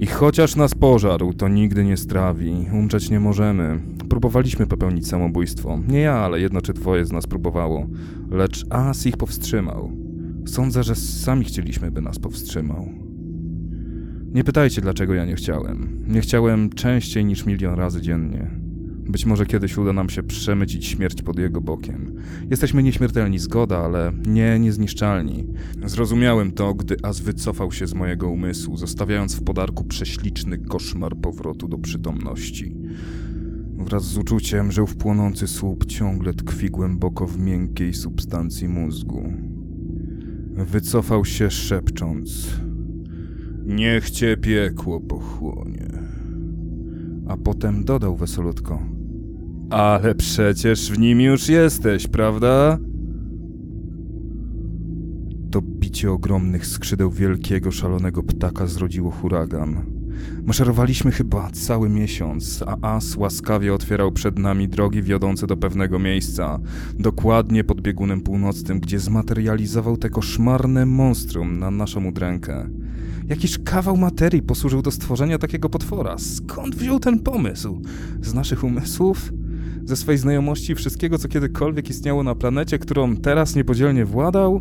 I 0.00 0.06
chociaż 0.06 0.56
nas 0.56 0.74
pożarł, 0.74 1.32
to 1.32 1.48
nigdy 1.48 1.84
nie 1.84 1.96
strawi. 1.96 2.66
Umrzeć 2.72 3.10
nie 3.10 3.20
możemy. 3.20 3.80
Próbowaliśmy 4.08 4.66
popełnić 4.66 5.08
samobójstwo. 5.08 5.78
Nie 5.88 6.00
ja, 6.00 6.14
ale 6.14 6.40
jedno 6.40 6.60
czy 6.60 6.72
dwoje 6.72 7.04
z 7.04 7.12
nas 7.12 7.26
próbowało. 7.26 7.86
Lecz 8.30 8.66
As 8.70 9.06
ich 9.06 9.16
powstrzymał. 9.16 9.92
Sądzę, 10.46 10.82
że 10.82 10.94
sami 10.94 11.44
chcieliśmy, 11.44 11.90
by 11.90 12.00
nas 12.00 12.18
powstrzymał. 12.18 12.88
Nie 14.32 14.44
pytajcie, 14.44 14.80
dlaczego 14.80 15.14
ja 15.14 15.24
nie 15.24 15.34
chciałem. 15.34 16.04
Nie 16.08 16.20
chciałem 16.20 16.70
częściej 16.70 17.24
niż 17.24 17.46
milion 17.46 17.74
razy 17.74 18.02
dziennie. 18.02 18.59
Być 19.10 19.26
może 19.26 19.46
kiedyś 19.46 19.78
uda 19.78 19.92
nam 19.92 20.08
się 20.08 20.22
przemycić 20.22 20.86
śmierć 20.86 21.22
pod 21.22 21.38
jego 21.38 21.60
bokiem. 21.60 22.14
Jesteśmy 22.50 22.82
nieśmiertelni, 22.82 23.38
zgoda, 23.38 23.78
ale 23.78 24.12
nie 24.26 24.58
niezniszczalni. 24.58 25.46
Zrozumiałem 25.84 26.52
to, 26.52 26.74
gdy 26.74 26.96
As 27.02 27.20
wycofał 27.20 27.72
się 27.72 27.86
z 27.86 27.94
mojego 27.94 28.30
umysłu, 28.30 28.76
zostawiając 28.76 29.34
w 29.34 29.44
podarku 29.44 29.84
prześliczny 29.84 30.58
koszmar 30.58 31.16
powrotu 31.16 31.68
do 31.68 31.78
przytomności. 31.78 32.76
Wraz 33.78 34.04
z 34.04 34.16
uczuciem, 34.16 34.72
że 34.72 34.86
w 34.86 34.96
płonący 34.96 35.48
słup 35.48 35.86
ciągle 35.86 36.34
tkwi 36.34 36.70
głęboko 36.70 37.26
w 37.26 37.38
miękkiej 37.38 37.94
substancji 37.94 38.68
mózgu. 38.68 39.32
Wycofał 40.56 41.24
się 41.24 41.50
szepcząc: 41.50 42.48
Niech 43.66 44.10
cię 44.10 44.36
piekło 44.36 45.00
pochłonie. 45.00 45.88
A 47.28 47.36
potem 47.36 47.84
dodał 47.84 48.16
wesolutko: 48.16 48.99
Ale 49.70 50.14
przecież 50.14 50.92
w 50.92 50.98
nim 50.98 51.20
już 51.20 51.48
jesteś, 51.48 52.06
prawda? 52.06 52.78
To 55.50 55.62
bicie 55.62 56.10
ogromnych 56.10 56.66
skrzydeł 56.66 57.10
wielkiego, 57.10 57.70
szalonego 57.70 58.22
ptaka 58.22 58.66
zrodziło 58.66 59.10
huragan. 59.10 60.00
Maszerowaliśmy 60.44 61.12
chyba 61.12 61.50
cały 61.50 61.88
miesiąc, 61.88 62.64
a 62.66 62.96
As 62.96 63.16
łaskawie 63.16 63.74
otwierał 63.74 64.12
przed 64.12 64.38
nami 64.38 64.68
drogi 64.68 65.02
wiodące 65.02 65.46
do 65.46 65.56
pewnego 65.56 65.98
miejsca, 65.98 66.58
dokładnie 66.98 67.64
pod 67.64 67.80
biegunem 67.80 68.20
północnym, 68.20 68.80
gdzie 68.80 68.98
zmaterializował 68.98 69.96
te 69.96 70.10
koszmarne 70.10 70.86
monstrum 70.86 71.58
na 71.58 71.70
naszą 71.70 72.04
udrękę. 72.04 72.70
Jakiż 73.28 73.58
kawał 73.58 73.96
materii 73.96 74.42
posłużył 74.42 74.82
do 74.82 74.90
stworzenia 74.90 75.38
takiego 75.38 75.68
potwora? 75.68 76.18
Skąd 76.18 76.74
wziął 76.74 77.00
ten 77.00 77.18
pomysł? 77.18 77.82
Z 78.22 78.34
naszych 78.34 78.64
umysłów? 78.64 79.32
Ze 79.90 79.96
swej 79.96 80.18
znajomości 80.18 80.74
wszystkiego, 80.74 81.18
co 81.18 81.28
kiedykolwiek 81.28 81.90
istniało 81.90 82.22
na 82.22 82.34
planecie, 82.34 82.78
którą 82.78 83.16
teraz 83.16 83.54
niepodzielnie 83.54 84.04
władał? 84.04 84.60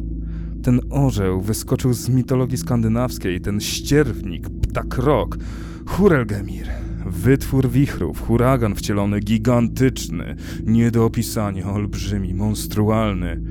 Ten 0.63 0.79
orzeł 0.89 1.41
wyskoczył 1.41 1.93
z 1.93 2.09
mitologii 2.09 2.57
skandynawskiej, 2.57 3.41
ten 3.41 3.59
ścierwnik, 3.59 4.49
ptak 4.49 4.97
rok, 4.97 5.37
Hurelgemir. 5.85 6.67
Wytwór 7.05 7.69
wichrów, 7.69 8.21
huragan 8.21 8.75
wcielony, 8.75 9.19
gigantyczny, 9.19 10.35
nie 10.63 10.91
do 10.91 11.05
opisania, 11.05 11.71
olbrzymi, 11.71 12.33
monstrualny. 12.33 13.41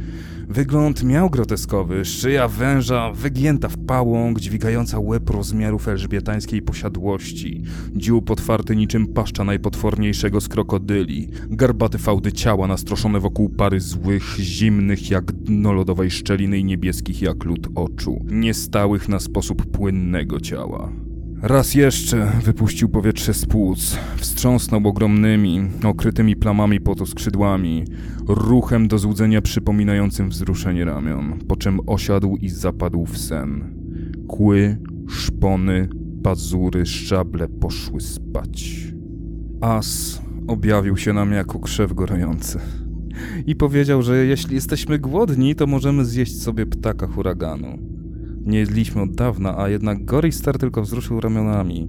Wygląd 0.49 1.03
miał 1.03 1.31
groteskowy, 1.31 2.05
szyja 2.05 2.49
węża 2.49 3.13
wygięta 3.13 3.69
w 3.69 3.77
pałąk, 3.87 4.41
dźwigająca 4.41 4.99
łeb 5.01 5.31
rozmiarów 5.31 5.89
elżbietańskiej 5.89 6.63
posiadłości, 6.63 7.63
dziób 7.97 8.31
otwarty 8.31 8.77
niczym 8.77 9.07
paszcza 9.07 9.45
najpotworniejszego 9.45 10.41
z 10.41 10.49
krokodyli, 10.49 11.29
garbate 11.51 11.99
fałdy 11.99 12.33
ciała 12.33 12.67
nastroszone 12.67 13.21
wokół 13.21 13.49
pary 13.49 13.81
złych, 13.81 14.37
zimnych 14.39 15.11
jak 15.11 15.33
dno 15.33 15.73
lodowej 15.73 16.11
szczeliny 16.11 16.59
i 16.59 16.65
niebieskich 16.65 17.23
jak 17.23 17.45
lód 17.45 17.69
oczu, 17.75 18.25
niestałych 18.31 19.09
na 19.09 19.21
sposób 19.21 19.67
płynnego 19.71 20.41
ciała. 20.41 21.08
Raz 21.43 21.75
jeszcze 21.75 22.33
wypuścił 22.45 22.89
powietrze 22.89 23.35
z 23.35 23.47
płuc, 23.47 23.99
wstrząsnął 24.17 24.89
ogromnymi, 24.89 25.61
okrytymi 25.85 26.37
plamami 26.37 26.81
potu 26.81 27.07
skrzydłami, 27.07 27.85
ruchem 28.29 28.89
do 28.89 28.99
złudzenia 28.99 29.43
przypominającym 29.43 30.29
wzruszenie 30.29 30.85
ramion, 30.85 31.39
po 31.49 31.57
czym 31.57 31.81
osiadł 31.87 32.37
i 32.37 32.49
zapadł 32.49 33.07
w 33.07 33.19
sen. 33.19 33.75
Kły, 34.29 34.79
szpony, 35.09 35.89
pazury, 36.23 36.87
szczable 36.87 37.49
poszły 37.49 38.01
spać. 38.01 38.87
As 39.61 40.23
objawił 40.47 40.97
się 40.97 41.13
nam 41.13 41.33
jako 41.33 41.59
krzew 41.59 41.93
gorący 41.93 42.59
i 43.47 43.57
powiedział, 43.57 44.03
że 44.03 44.27
jeśli 44.27 44.55
jesteśmy 44.55 44.99
głodni, 44.99 45.55
to 45.55 45.67
możemy 45.67 46.05
zjeść 46.05 46.43
sobie 46.43 46.67
ptaka 46.67 47.07
huraganu. 47.07 47.98
Nie 48.47 48.59
jedliśmy 48.59 49.03
od 49.03 49.15
dawna, 49.15 49.59
a 49.59 49.69
jednak 49.69 50.05
Goristar 50.05 50.59
tylko 50.59 50.83
wzruszył 50.83 51.21
ramionami. 51.21 51.89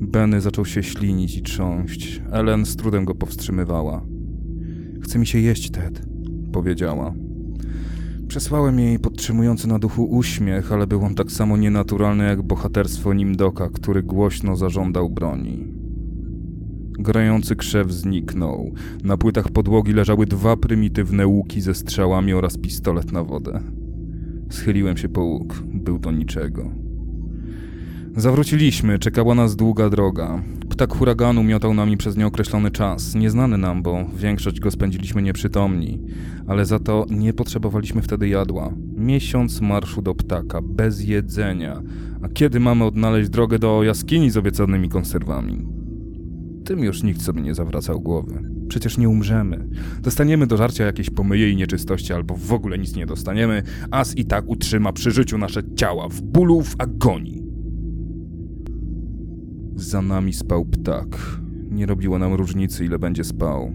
Benny 0.00 0.40
zaczął 0.40 0.64
się 0.64 0.82
ślinić 0.82 1.36
i 1.36 1.42
trząść. 1.42 2.22
Ellen 2.32 2.66
z 2.66 2.76
trudem 2.76 3.04
go 3.04 3.14
powstrzymywała. 3.14 4.06
Chce 5.00 5.18
mi 5.18 5.26
się 5.26 5.38
jeść, 5.38 5.70
Ted, 5.70 6.02
powiedziała. 6.52 7.14
Przesłałem 8.28 8.78
jej 8.78 8.98
podtrzymujący 8.98 9.68
na 9.68 9.78
duchu 9.78 10.04
uśmiech, 10.04 10.72
ale 10.72 10.86
był 10.86 11.04
on 11.04 11.14
tak 11.14 11.32
samo 11.32 11.56
nienaturalny 11.56 12.24
jak 12.24 12.42
bohaterstwo 12.42 13.14
Nimdoka, 13.14 13.68
który 13.68 14.02
głośno 14.02 14.56
zażądał 14.56 15.10
broni. 15.10 15.78
Grający 16.98 17.56
krzew 17.56 17.92
zniknął. 17.92 18.72
Na 19.04 19.16
płytach 19.16 19.48
podłogi 19.48 19.92
leżały 19.92 20.26
dwa 20.26 20.56
prymitywne 20.56 21.26
łuki 21.26 21.60
ze 21.60 21.74
strzałami 21.74 22.32
oraz 22.32 22.58
pistolet 22.58 23.12
na 23.12 23.24
wodę. 23.24 23.60
Schyliłem 24.50 24.96
się 24.96 25.08
po 25.08 25.20
łuk. 25.20 25.62
Był 25.74 25.98
to 25.98 26.12
niczego. 26.12 26.70
Zawróciliśmy, 28.16 28.98
czekała 28.98 29.34
nas 29.34 29.56
długa 29.56 29.90
droga. 29.90 30.42
Ptak 30.68 30.94
huraganu 30.94 31.42
miotał 31.44 31.74
nami 31.74 31.96
przez 31.96 32.16
nieokreślony 32.16 32.70
czas, 32.70 33.14
nieznany 33.14 33.58
nam, 33.58 33.82
bo 33.82 34.04
większość 34.16 34.60
go 34.60 34.70
spędziliśmy 34.70 35.22
nieprzytomni, 35.22 36.00
ale 36.46 36.64
za 36.66 36.78
to 36.78 37.06
nie 37.10 37.32
potrzebowaliśmy 37.32 38.02
wtedy 38.02 38.28
jadła. 38.28 38.74
Miesiąc 38.96 39.60
marszu 39.60 40.02
do 40.02 40.14
ptaka, 40.14 40.62
bez 40.62 41.04
jedzenia. 41.04 41.82
A 42.22 42.28
kiedy 42.28 42.60
mamy 42.60 42.84
odnaleźć 42.84 43.30
drogę 43.30 43.58
do 43.58 43.82
jaskini 43.82 44.30
z 44.30 44.36
obiecanymi 44.36 44.88
konserwami? 44.88 45.66
Tym 46.64 46.78
już 46.78 47.02
nikt 47.02 47.22
sobie 47.22 47.42
nie 47.42 47.54
zawracał 47.54 48.00
głowy. 48.00 48.57
Przecież 48.68 48.98
nie 48.98 49.08
umrzemy. 49.08 49.68
Dostaniemy 50.02 50.46
do 50.46 50.56
żarcia 50.56 50.84
jakieś 50.84 51.10
pomyje 51.10 51.50
i 51.50 51.56
nieczystości, 51.56 52.12
albo 52.12 52.36
w 52.36 52.52
ogóle 52.52 52.78
nic 52.78 52.96
nie 52.96 53.06
dostaniemy, 53.06 53.62
as 53.90 54.16
i 54.16 54.24
tak 54.24 54.48
utrzyma 54.48 54.92
przy 54.92 55.10
życiu 55.10 55.38
nasze 55.38 55.62
ciała 55.74 56.08
w 56.08 56.22
bólu, 56.22 56.62
w 56.62 56.74
agonii. 56.78 57.42
Za 59.74 60.02
nami 60.02 60.32
spał 60.32 60.64
ptak. 60.64 61.40
Nie 61.70 61.86
robiło 61.86 62.18
nam 62.18 62.34
różnicy, 62.34 62.84
ile 62.84 62.98
będzie 62.98 63.24
spał. 63.24 63.72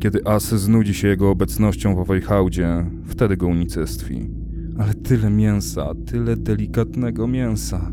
Kiedy 0.00 0.24
as 0.24 0.54
znudzi 0.54 0.94
się 0.94 1.08
jego 1.08 1.30
obecnością 1.30 1.94
w 1.94 1.98
owej 1.98 2.22
hałdzie, 2.22 2.86
wtedy 3.06 3.36
go 3.36 3.46
unicestwi. 3.46 4.30
Ale 4.78 4.94
tyle 4.94 5.30
mięsa, 5.30 5.92
tyle 6.06 6.36
delikatnego 6.36 7.26
mięsa. 7.26 7.92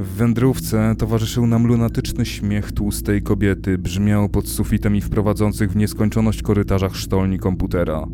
W 0.00 0.06
wędrówce 0.06 0.94
towarzyszył 0.98 1.46
nam 1.46 1.66
lunatyczny 1.66 2.26
śmiech 2.26 2.72
tłustej 2.72 3.22
kobiety, 3.22 3.78
brzmiał 3.78 4.28
pod 4.28 4.48
sufitem 4.48 4.96
i 4.96 5.00
wprowadzących 5.00 5.72
w 5.72 5.76
nieskończoność 5.76 6.42
korytarzach 6.42 6.96
sztolni 6.96 7.38
komputera. 7.38 8.06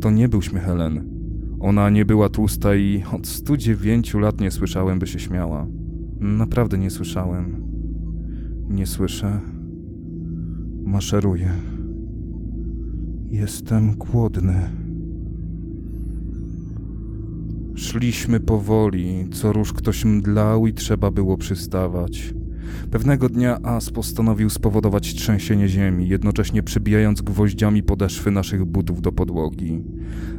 To 0.00 0.10
nie 0.10 0.28
był 0.28 0.42
śmiech 0.42 0.62
Helen. 0.62 1.04
Ona 1.60 1.90
nie 1.90 2.04
była 2.04 2.28
tłusta 2.28 2.74
i 2.74 3.04
od 3.12 3.26
109 3.26 4.14
lat 4.14 4.40
nie 4.40 4.50
słyszałem, 4.50 4.98
by 4.98 5.06
się 5.06 5.18
śmiała. 5.18 5.66
Naprawdę 6.20 6.78
nie 6.78 6.90
słyszałem. 6.90 7.64
Nie 8.68 8.86
słyszę. 8.86 9.40
Maszeruję. 10.84 11.50
Jestem 13.30 13.94
głodny. 13.94 14.81
Szliśmy 17.74 18.40
powoli, 18.40 19.28
co 19.32 19.52
róż 19.52 19.72
ktoś 19.72 20.04
mdlał 20.04 20.66
i 20.66 20.74
trzeba 20.74 21.10
było 21.10 21.36
przystawać. 21.36 22.34
Pewnego 22.90 23.28
dnia 23.28 23.58
As 23.62 23.90
postanowił 23.90 24.50
spowodować 24.50 25.14
trzęsienie 25.14 25.68
ziemi, 25.68 26.08
jednocześnie 26.08 26.62
przybijając 26.62 27.22
gwoździami 27.22 27.82
podeszwy 27.82 28.30
naszych 28.30 28.64
butów 28.64 29.02
do 29.02 29.12
podłogi. 29.12 29.84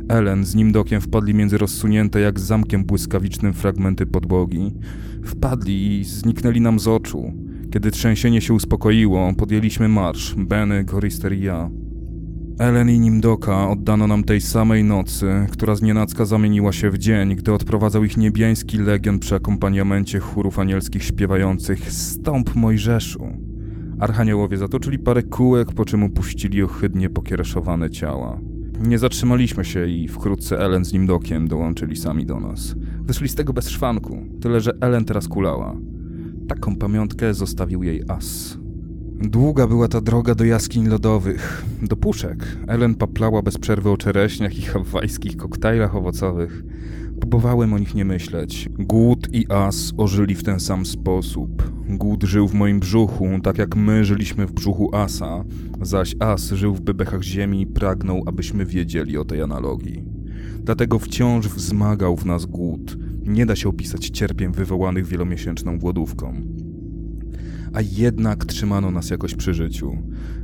Ellen 0.10 0.46
z 0.46 0.56
nim 0.56 0.72
dokiem 0.72 1.02
wpadli 1.02 1.34
między 1.34 1.58
rozsunięte 1.58 2.20
jak 2.20 2.40
zamkiem 2.40 2.86
błyskawicznym 2.86 3.54
fragmenty 3.54 4.06
podłogi. 4.06 4.74
Wpadli 5.26 6.00
i 6.00 6.04
zniknęli 6.04 6.62
nam 6.62 6.80
z 6.80 6.88
oczu. 6.88 7.34
Kiedy 7.72 7.92
trzęsienie 7.92 8.42
się 8.42 8.54
uspokoiło, 8.54 9.34
podjęliśmy 9.38 9.88
marsz, 9.88 10.36
Benny, 10.36 10.84
Gorister 10.84 11.34
i 11.34 11.42
ja. 11.42 11.70
Ellen 12.60 12.90
i 12.90 13.00
Nimdoka 13.00 13.70
oddano 13.70 14.08
nam 14.08 14.24
tej 14.24 14.42
samej 14.42 14.84
nocy, 14.84 15.48
która 15.52 15.76
znienacka 15.76 16.26
zamieniła 16.26 16.72
się 16.72 16.90
w 16.90 16.98
dzień, 16.98 17.36
gdy 17.36 17.54
odprowadzał 17.54 18.04
ich 18.04 18.18
niebiański 18.18 18.78
legion 18.78 19.20
przy 19.20 19.36
akompaniamencie 19.36 20.20
chórów 20.20 20.60
anielskich 20.60 21.04
śpiewających 21.04 21.92
Stąp 21.92 22.56
Mojżeszu. 22.56 23.28
Archaniołowie 24.00 24.58
zatoczyli 24.58 25.00
parę 25.00 25.24
kółek, 25.24 25.72
po 25.72 25.86
czym 25.86 26.04
upuścili 26.04 26.64
ohydnie 26.64 27.10
pokiereszowane 27.10 27.90
ciała. 27.90 28.40
Nie 28.80 29.00
zatrzymaliśmy 29.00 29.66
się 29.66 29.88
i 29.88 30.08
wkrótce 30.08 30.60
Ellen 30.60 30.86
z 30.86 30.94
Nimdokiem 30.94 31.48
dołączyli 31.48 31.96
sami 31.96 32.26
do 32.26 32.40
nas. 32.40 32.76
Wyszli 33.02 33.30
z 33.30 33.36
tego 33.36 33.54
bez 33.54 33.70
szwanku, 33.70 34.26
tyle 34.42 34.62
że 34.62 34.72
Ellen 34.82 35.06
teraz 35.06 35.28
kulała. 35.28 35.76
Taką 36.48 36.76
pamiątkę 36.76 37.34
zostawił 37.34 37.84
jej 37.84 38.04
as. 38.08 38.63
Długa 39.24 39.68
była 39.68 39.88
ta 39.88 40.02
droga 40.02 40.36
do 40.36 40.44
jaskiń 40.46 40.88
lodowych, 40.88 41.66
do 41.82 41.96
puszek. 41.96 42.58
Ellen 42.68 42.96
paplała 42.96 43.42
bez 43.42 43.58
przerwy 43.58 43.90
o 43.90 43.98
czereśniach 43.98 44.58
i 44.58 44.62
hawajskich 44.62 45.38
koktajlach 45.38 45.96
owocowych. 45.96 46.64
Próbowałem 47.20 47.74
o 47.74 47.80
nich 47.80 47.96
nie 47.96 48.06
myśleć. 48.06 48.70
Głód 48.80 49.28
i 49.34 49.46
as 49.50 49.94
ożyli 49.98 50.36
w 50.36 50.44
ten 50.44 50.60
sam 50.60 50.86
sposób. 50.86 51.72
Głód 51.90 52.24
żył 52.24 52.48
w 52.48 52.54
moim 52.54 52.80
brzuchu, 52.80 53.28
tak 53.44 53.58
jak 53.58 53.76
my 53.76 54.06
żyliśmy 54.06 54.46
w 54.46 54.52
brzuchu 54.52 54.96
asa, 54.96 55.44
zaś 55.82 56.16
as 56.20 56.52
żył 56.52 56.76
w 56.76 56.82
bebechach 56.82 57.24
ziemi 57.24 57.62
i 57.62 57.68
pragnął, 57.68 58.24
abyśmy 58.26 58.66
wiedzieli 58.66 59.18
o 59.18 59.26
tej 59.26 59.42
analogii. 59.42 60.04
Dlatego 60.60 61.00
wciąż 61.00 61.48
wzmagał 61.48 62.18
w 62.18 62.26
nas 62.26 62.46
głód. 62.46 62.98
Nie 63.26 63.46
da 63.46 63.56
się 63.56 63.70
opisać 63.70 64.10
cierpiem 64.10 64.52
wywołanych 64.52 65.08
wielomiesięczną 65.08 65.80
głodówką 65.80 66.42
a 67.74 67.82
jednak 67.82 68.46
trzymano 68.46 68.92
nas 68.92 69.10
jakoś 69.10 69.36
przy 69.36 69.54
życiu. 69.54 69.98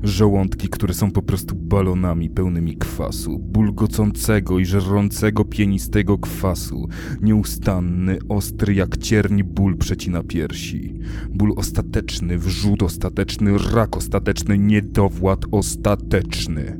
Żołądki, 0.04 0.70
które 0.70 0.94
są 0.94 1.12
po 1.12 1.22
prostu 1.22 1.56
balonami 1.56 2.30
pełnymi 2.30 2.78
kwasu, 2.78 3.39
bulgocącego 3.39 4.60
i 4.60 4.65
żerącego 4.65 5.46
pienistego 5.46 6.18
kwasu, 6.18 6.88
nieustanny, 7.22 8.20
ostry 8.30 8.74
jak 8.74 8.98
cierń 8.98 9.44
ból 9.44 9.78
przecina 9.78 10.24
piersi. 10.24 11.00
Ból 11.30 11.54
ostateczny, 11.56 12.38
wrzód 12.38 12.84
ostateczny, 12.84 13.58
rak 13.74 13.98
ostateczny, 13.98 14.58
niedowład 14.58 15.46
ostateczny. 15.52 16.80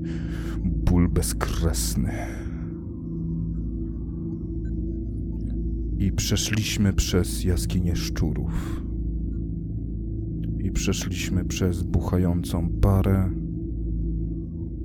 Ból 0.64 1.10
bezkresny. 1.10 2.14
I 5.98 6.12
przeszliśmy 6.12 6.94
przez 6.94 7.44
jaskinię 7.44 7.96
szczurów. 7.96 8.89
I 10.60 10.72
przeszliśmy 10.72 11.46
przez 11.46 11.84
buchającą 11.84 12.70
parę. 12.82 13.30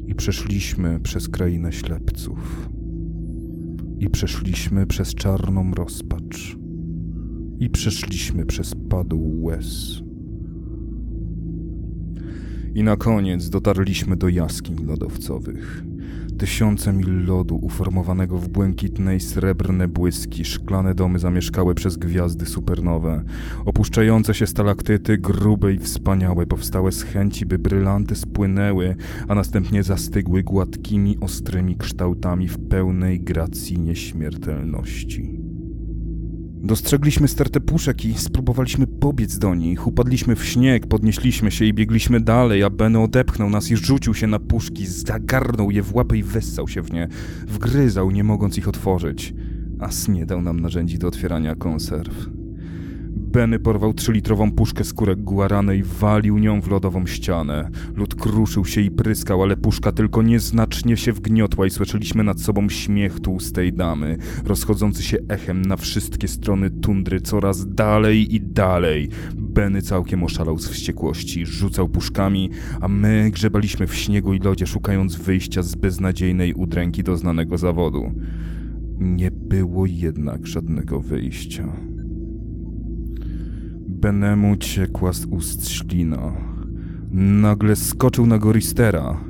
I 0.07 0.15
przeszliśmy 0.15 1.01
przez 1.01 1.29
krainę 1.29 1.73
ślepców. 1.73 2.71
I 3.99 4.11
przeszliśmy 4.11 4.87
przez 4.87 5.15
czarną 5.15 5.71
rozpacz. 5.75 6.57
I 7.59 7.71
przeszliśmy 7.71 8.47
przez 8.47 8.75
padł 8.89 9.43
łez. 9.43 10.03
I 12.75 12.83
na 12.83 12.97
koniec 12.97 13.51
dotarliśmy 13.51 14.17
do 14.17 14.29
jaskiń 14.29 14.87
lodowcowych. 14.87 15.85
Tysiące 16.39 16.93
mil 16.93 17.27
lodu 17.27 17.57
uformowanego 17.57 18.39
w 18.39 18.49
błękitne 18.49 19.17
i 19.17 19.21
srebrne 19.21 19.89
błyski, 19.89 20.45
szklane 20.45 20.95
domy 20.95 21.19
zamieszkałe 21.19 21.75
przez 21.75 21.97
gwiazdy 21.97 22.47
supernowe, 22.47 23.23
opuszczające 23.65 24.35
się 24.35 24.47
stalaktyty, 24.47 25.19
grube 25.19 25.73
i 25.73 25.79
wspaniałe, 25.79 26.47
powstałe 26.47 26.93
z 26.93 27.03
chęci, 27.03 27.47
by 27.47 27.59
brylanty 27.59 28.17
spłynęły, 28.17 28.97
a 29.29 29.35
następnie 29.35 29.83
zastygły 29.83 30.43
gładkimi, 30.43 31.19
ostrymi 31.21 31.77
kształtami 31.77 32.49
w 32.49 32.59
pełnej 32.69 33.21
gracji 33.21 33.79
nieśmiertelności. 33.79 35.44
Dostrzegliśmy 36.65 37.29
stertę 37.29 37.61
puszek 37.61 38.05
i 38.05 38.15
spróbowaliśmy 38.15 38.87
pobiec 38.87 39.39
do 39.39 39.55
nich. 39.55 39.87
Upadliśmy 39.87 40.37
w 40.37 40.45
śnieg, 40.45 40.87
podnieśliśmy 40.87 41.51
się 41.51 41.65
i 41.65 41.75
biegliśmy 41.75 42.21
dalej, 42.21 42.63
a 42.63 42.71
Benny 42.71 43.01
odepchnął 43.01 43.51
nas 43.51 43.71
i 43.71 43.77
rzucił 43.77 44.15
się 44.15 44.27
na 44.27 44.39
puszki, 44.39 44.87
zagarnął 44.87 45.71
je 45.71 45.83
w 45.83 45.95
łapę 45.95 46.17
i 46.17 46.23
wessał 46.23 46.69
się 46.69 46.83
w 46.83 46.93
nie. 46.93 47.09
Wgryzał, 47.47 48.11
nie 48.11 48.25
mogąc 48.25 48.59
ich 48.59 48.69
otworzyć. 48.69 49.35
As 49.81 50.09
nie 50.09 50.27
dał 50.27 50.43
nam 50.43 50.61
narzędzi 50.61 50.99
do 50.99 51.09
otwierania 51.09 51.55
konserw. 51.55 52.44
Benny 53.35 53.59
porwał 53.59 53.95
trzylitrową 53.95 54.53
puszkę 54.53 54.85
skórek 54.85 55.21
guarany 55.21 55.77
i 55.77 55.83
walił 55.83 56.39
nią 56.39 56.61
w 56.61 56.71
lodową 56.71 57.07
ścianę. 57.07 57.71
Lód 57.97 58.15
kruszył 58.15 58.65
się 58.65 58.81
i 58.81 58.91
pryskał, 58.91 59.43
ale 59.43 59.57
puszka 59.57 59.93
tylko 59.93 60.23
nieznacznie 60.23 60.97
się 60.97 61.13
wgniotła 61.13 61.67
i 61.67 61.71
słyszeliśmy 61.71 62.25
nad 62.25 62.41
sobą 62.41 62.69
śmiech 62.69 63.21
tłustej 63.21 63.73
damy, 63.73 64.17
rozchodzący 64.45 65.03
się 65.03 65.19
echem 65.29 65.63
na 65.63 65.77
wszystkie 65.77 66.29
strony 66.29 66.71
tundry 66.71 67.21
coraz 67.21 67.75
dalej 67.75 68.35
i 68.35 68.41
dalej. 68.41 69.09
Benny 69.35 69.83
całkiem 69.83 70.25
oszalał 70.25 70.59
z 70.59 70.69
wściekłości, 70.69 71.47
rzucał 71.47 71.89
puszkami, 71.89 72.51
a 72.81 72.89
my 72.89 73.31
grzebaliśmy 73.33 73.87
w 73.87 73.95
śniegu 73.95 74.35
i 74.35 74.39
lodzie, 74.39 74.67
szukając 74.67 75.17
wyjścia 75.17 75.63
z 75.63 75.75
beznadziejnej 75.75 76.55
udręki 76.55 77.03
doznanego 77.03 77.59
zawodu. 77.59 78.13
Nie 78.99 79.31
było 79.31 79.87
jednak 79.87 80.47
żadnego 80.47 81.01
wyjścia. 81.01 81.94
Benemu 84.05 84.57
ciekła 84.57 85.13
z 85.13 85.25
ust 85.25 85.69
ślina. 85.69 86.33
Nagle 87.11 87.77
skoczył 87.77 88.27
na 88.27 88.39
Goristera. 88.39 89.21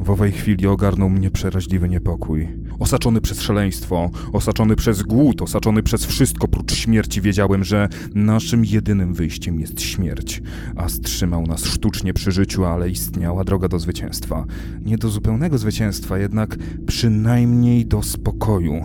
W 0.00 0.10
owej 0.10 0.32
chwili 0.32 0.66
ogarnął 0.66 1.10
mnie 1.10 1.30
przeraźliwy 1.30 1.88
niepokój. 1.88 2.48
Osaczony 2.78 3.20
przez 3.20 3.40
szaleństwo, 3.40 4.10
osaczony 4.32 4.76
przez 4.76 5.02
głód, 5.02 5.42
osaczony 5.42 5.82
przez 5.82 6.06
wszystko 6.06 6.48
prócz 6.48 6.74
śmierci, 6.74 7.20
wiedziałem, 7.20 7.64
że 7.64 7.88
naszym 8.14 8.64
jedynym 8.64 9.14
wyjściem 9.14 9.60
jest 9.60 9.80
śmierć. 9.80 10.42
A 10.76 10.88
strzymał 10.88 11.42
nas 11.46 11.64
sztucznie 11.64 12.14
przy 12.14 12.32
życiu, 12.32 12.64
ale 12.64 12.90
istniała 12.90 13.44
droga 13.44 13.68
do 13.68 13.78
zwycięstwa. 13.78 14.46
Nie 14.84 14.98
do 14.98 15.08
zupełnego 15.08 15.58
zwycięstwa, 15.58 16.18
jednak 16.18 16.56
przynajmniej 16.86 17.86
do 17.86 18.02
spokoju. 18.02 18.84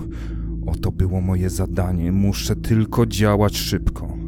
Oto 0.68 0.92
było 0.92 1.22
moje 1.22 1.50
zadanie, 1.50 2.12
muszę 2.12 2.56
tylko 2.56 3.06
działać 3.06 3.58
szybko. 3.58 4.21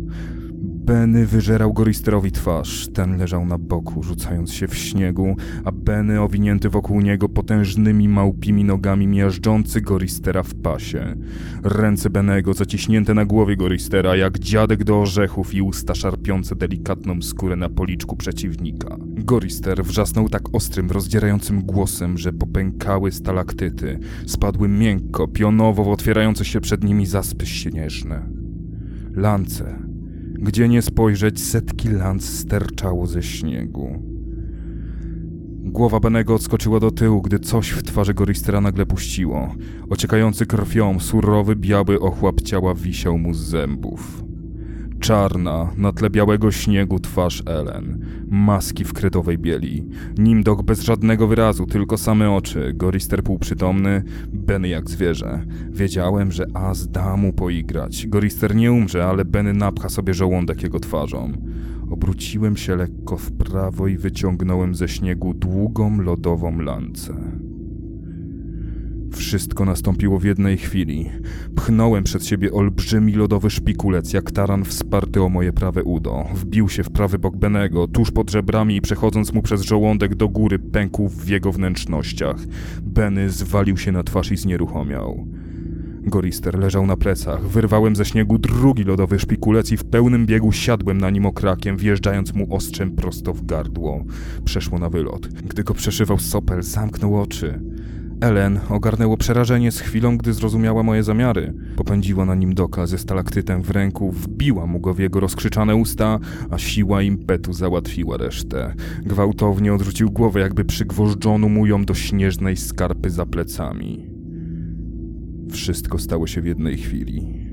Benny 0.85 1.25
wyżerał 1.25 1.73
Goristerowi 1.73 2.31
twarz. 2.31 2.87
Ten 2.93 3.17
leżał 3.17 3.45
na 3.45 3.57
boku, 3.57 4.03
rzucając 4.03 4.53
się 4.53 4.67
w 4.67 4.75
śniegu, 4.75 5.35
a 5.65 5.71
Benny 5.71 6.21
owinięty 6.21 6.69
wokół 6.69 7.01
niego 7.01 7.29
potężnymi 7.29 8.09
małpimi 8.09 8.63
nogami 8.63 9.07
miażdżący 9.07 9.81
Goristera 9.81 10.43
w 10.43 10.55
pasie. 10.55 11.15
Ręce 11.63 12.09
Benego 12.09 12.53
zaciśnięte 12.53 13.13
na 13.13 13.25
głowie 13.25 13.57
Goristera, 13.57 14.15
jak 14.15 14.39
dziadek 14.39 14.83
do 14.83 15.01
orzechów 15.01 15.53
i 15.53 15.61
usta 15.61 15.95
szarpiące 15.95 16.55
delikatną 16.55 17.21
skórę 17.21 17.55
na 17.55 17.69
policzku 17.69 18.15
przeciwnika. 18.15 18.97
Gorister 19.01 19.83
wrzasnął 19.83 20.29
tak 20.29 20.55
ostrym, 20.55 20.91
rozdzierającym 20.91 21.61
głosem, 21.61 22.17
że 22.17 22.33
popękały 22.33 23.11
stalaktyty. 23.11 23.99
Spadły 24.27 24.67
miękko, 24.67 25.27
pionowo 25.27 25.83
w 25.83 25.89
otwierające 25.89 26.45
się 26.45 26.61
przed 26.61 26.83
nimi 26.83 27.05
zaspy 27.05 27.45
śnieżne. 27.45 28.29
Lance, 29.15 29.82
gdzie 30.43 30.69
nie 30.69 30.81
spojrzeć, 30.81 31.41
setki 31.41 31.89
lanc 31.89 32.29
sterczało 32.29 33.07
ze 33.07 33.23
śniegu. 33.23 34.03
Głowa 35.65 35.99
Benego 35.99 36.35
odskoczyła 36.35 36.79
do 36.79 36.91
tyłu, 36.91 37.21
gdy 37.21 37.39
coś 37.39 37.69
w 37.69 37.83
twarzy 37.83 38.13
Goristera 38.13 38.61
nagle 38.61 38.85
puściło. 38.85 39.55
Ociekający 39.89 40.45
krwią, 40.45 40.99
surowy, 40.99 41.55
biały 41.55 41.99
ochłap 41.99 42.41
ciała 42.41 42.75
wisiał 42.75 43.17
mu 43.17 43.33
z 43.33 43.37
zębów. 43.37 44.23
Czarna, 45.03 45.71
na 45.77 45.91
tle 45.91 46.09
białego 46.09 46.51
śniegu 46.51 46.99
twarz 46.99 47.43
Ellen. 47.45 48.05
Maski 48.27 48.83
w 48.83 48.93
kredowej 48.93 49.37
bieli. 49.37 49.85
Nimdok 50.17 50.63
bez 50.63 50.81
żadnego 50.81 51.27
wyrazu, 51.27 51.65
tylko 51.65 51.97
same 51.97 52.31
oczy. 52.31 52.73
Gorister 52.75 53.23
półprzytomny, 53.23 54.03
Benny 54.27 54.67
jak 54.67 54.89
zwierzę. 54.89 55.45
Wiedziałem, 55.69 56.31
że 56.31 56.45
As 56.53 56.87
da 56.87 57.17
mu 57.17 57.33
poigrać. 57.33 58.07
Gorister 58.07 58.55
nie 58.55 58.71
umrze, 58.71 59.05
ale 59.05 59.25
Benny 59.25 59.53
napcha 59.53 59.89
sobie 59.89 60.13
żołądek 60.13 60.63
jego 60.63 60.79
twarzą. 60.79 61.31
Obróciłem 61.89 62.57
się 62.57 62.75
lekko 62.75 63.17
w 63.17 63.31
prawo 63.31 63.87
i 63.87 63.97
wyciągnąłem 63.97 64.75
ze 64.75 64.87
śniegu 64.87 65.33
długą 65.33 66.01
lodową 66.01 66.59
lancę. 66.59 67.13
Wszystko 69.15 69.65
nastąpiło 69.65 70.19
w 70.19 70.23
jednej 70.23 70.57
chwili. 70.57 71.09
Pchnąłem 71.55 72.03
przed 72.03 72.25
siebie 72.25 72.51
olbrzymi 72.51 73.13
lodowy 73.13 73.49
szpikulec, 73.49 74.13
jak 74.13 74.31
taran 74.31 74.65
wsparty 74.65 75.21
o 75.21 75.29
moje 75.29 75.53
prawe 75.53 75.83
udo. 75.83 76.25
Wbił 76.35 76.69
się 76.69 76.83
w 76.83 76.89
prawy 76.89 77.19
bok 77.19 77.37
Benego, 77.37 77.87
tuż 77.87 78.11
pod 78.11 78.31
żebrami 78.31 78.75
i 78.75 78.81
przechodząc 78.81 79.33
mu 79.33 79.41
przez 79.41 79.61
żołądek 79.61 80.15
do 80.15 80.29
góry, 80.29 80.59
pękł 80.59 81.09
w 81.09 81.27
jego 81.27 81.51
wnętrznościach. 81.51 82.37
Benny 82.81 83.29
zwalił 83.29 83.77
się 83.77 83.91
na 83.91 84.03
twarz 84.03 84.31
i 84.31 84.37
znieruchomiał. 84.37 85.27
Gorister 86.05 86.59
leżał 86.59 86.85
na 86.85 86.97
plecach. 86.97 87.47
Wyrwałem 87.47 87.95
ze 87.95 88.05
śniegu 88.05 88.37
drugi 88.37 88.83
lodowy 88.83 89.19
szpikulec 89.19 89.71
i 89.71 89.77
w 89.77 89.83
pełnym 89.83 90.25
biegu 90.25 90.51
siadłem 90.51 90.97
na 90.97 91.09
nim 91.09 91.25
okrakiem, 91.25 91.77
wjeżdżając 91.77 92.33
mu 92.33 92.55
ostrzem 92.55 92.91
prosto 92.91 93.33
w 93.33 93.45
gardło. 93.45 94.03
Przeszło 94.45 94.79
na 94.79 94.89
wylot. 94.89 95.27
Gdy 95.27 95.63
go 95.63 95.73
przeszywał 95.73 96.19
sopel, 96.19 96.63
zamknął 96.63 97.21
oczy. 97.21 97.59
Ellen 98.23 98.59
ogarnęło 98.69 99.17
przerażenie 99.17 99.71
z 99.71 99.79
chwilą, 99.79 100.17
gdy 100.17 100.33
zrozumiała 100.33 100.83
moje 100.83 101.03
zamiary. 101.03 101.53
Popędziła 101.75 102.25
na 102.25 102.35
nim 102.35 102.53
doka 102.53 102.87
ze 102.87 102.97
stalaktytem 102.97 103.61
w 103.61 103.71
ręku, 103.71 104.11
wbiła 104.11 104.65
mu 104.65 104.79
go 104.79 104.93
w 104.93 104.99
jego 104.99 105.19
rozkrzyczane 105.19 105.75
usta, 105.75 106.19
a 106.49 106.57
siła 106.57 107.01
impetu 107.01 107.53
załatwiła 107.53 108.17
resztę. 108.17 108.73
Gwałtownie 109.05 109.73
odrzucił 109.73 110.11
głowę, 110.11 110.39
jakby 110.39 110.65
przygwożdżono 110.65 111.49
mu 111.49 111.65
ją 111.65 111.85
do 111.85 111.93
śnieżnej 111.93 112.57
skarpy 112.57 113.09
za 113.09 113.25
plecami. 113.25 114.09
Wszystko 115.51 115.99
stało 115.99 116.27
się 116.27 116.41
w 116.41 116.45
jednej 116.45 116.77
chwili. 116.77 117.47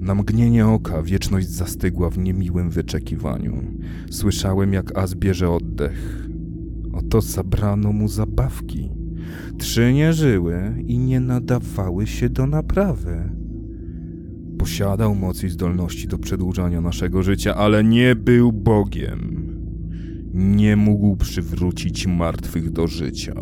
Na 0.00 0.14
mgnienie 0.14 0.66
oka 0.66 1.02
wieczność 1.02 1.48
zastygła 1.48 2.10
w 2.10 2.18
niemiłym 2.18 2.70
wyczekiwaniu. 2.70 3.62
Słyszałem, 4.10 4.72
jak 4.72 4.98
Az 4.98 5.14
bierze 5.14 5.50
oddech. 5.50 6.28
Oto 6.92 7.20
zabrano 7.20 7.92
mu 7.92 8.08
zabawki. 8.08 8.99
Trzy 9.58 9.92
nie 9.92 10.12
żyły 10.12 10.74
i 10.86 10.98
nie 10.98 11.20
nadawały 11.20 12.06
się 12.06 12.28
do 12.28 12.46
naprawy. 12.46 13.30
Posiadał 14.58 15.14
moc 15.14 15.44
i 15.44 15.48
zdolności 15.48 16.08
do 16.08 16.18
przedłużania 16.18 16.80
naszego 16.80 17.22
życia, 17.22 17.54
ale 17.54 17.84
nie 17.84 18.16
był 18.16 18.52
Bogiem. 18.52 19.46
Nie 20.34 20.76
mógł 20.76 21.16
przywrócić 21.16 22.06
martwych 22.06 22.70
do 22.70 22.86
życia. 22.86 23.34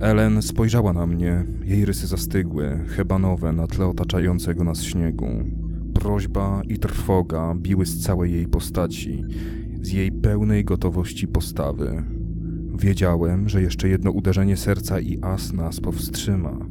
Ellen 0.00 0.42
spojrzała 0.42 0.92
na 0.92 1.06
mnie. 1.06 1.44
Jej 1.64 1.84
rysy 1.84 2.06
zastygły, 2.06 2.84
hebanowe 2.88 3.52
na 3.52 3.66
tle 3.66 3.86
otaczającego 3.86 4.64
nas 4.64 4.82
śniegu. 4.82 5.28
prośba 5.94 6.62
i 6.68 6.78
trwoga 6.78 7.54
biły 7.54 7.86
z 7.86 8.00
całej 8.00 8.32
jej 8.32 8.46
postaci, 8.46 9.24
z 9.82 9.92
jej 9.92 10.12
pełnej 10.12 10.64
gotowości 10.64 11.28
postawy. 11.28 12.02
Wiedziałem, 12.82 13.48
że 13.48 13.62
jeszcze 13.62 13.88
jedno 13.88 14.10
uderzenie 14.10 14.56
serca 14.56 15.00
i 15.00 15.18
as 15.20 15.52
nas 15.52 15.80
powstrzyma. 15.80 16.66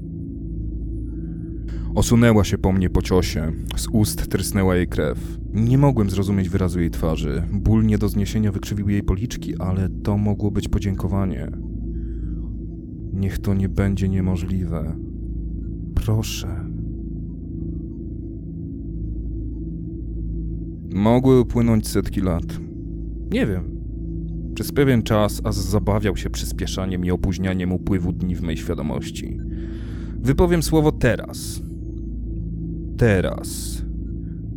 Osunęła 1.96 2.44
się 2.44 2.58
po 2.58 2.72
mnie 2.72 2.90
po 2.90 3.02
ciosie, 3.02 3.52
z 3.76 3.88
ust 3.92 4.30
trysnęła 4.30 4.76
jej 4.76 4.88
krew. 4.88 5.40
Nie 5.54 5.78
mogłem 5.78 6.10
zrozumieć 6.10 6.50
wyrazu 6.50 6.80
jej 6.80 6.90
twarzy. 6.90 7.44
Ból 7.52 7.86
nie 7.86 7.98
do 7.98 8.10
zniesienia 8.10 8.52
wykrzywił 8.52 8.90
jej 8.90 9.04
policzki, 9.04 9.58
ale 9.58 9.90
to 9.90 10.18
mogło 10.18 10.52
być 10.52 10.68
podziękowanie. 10.68 11.52
Niech 13.14 13.40
to 13.40 13.54
nie 13.54 13.70
będzie 13.70 14.10
niemożliwe. 14.10 14.96
Proszę. 15.96 16.66
Mogły 20.94 21.40
upłynąć 21.40 21.88
setki 21.88 22.22
lat. 22.22 22.60
Nie 23.32 23.46
wiem. 23.46 23.81
Przez 24.62 24.72
pewien 24.72 25.04
czas 25.04 25.42
As 25.44 25.56
zabawiał 25.56 26.18
się 26.18 26.30
przyspieszaniem 26.30 27.06
i 27.06 27.12
opóźnianiem 27.12 27.72
upływu 27.72 28.12
dni 28.12 28.36
w 28.36 28.42
mej 28.42 28.58
świadomości. 28.58 29.38
Wypowiem 30.20 30.64
słowo 30.64 30.92
teraz. 30.92 31.62
Teraz. 32.98 33.82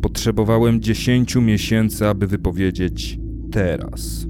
Potrzebowałem 0.01 0.81
dziesięciu 0.81 1.41
miesięcy, 1.41 2.07
aby 2.07 2.27
wypowiedzieć 2.27 3.19
teraz. 3.51 4.27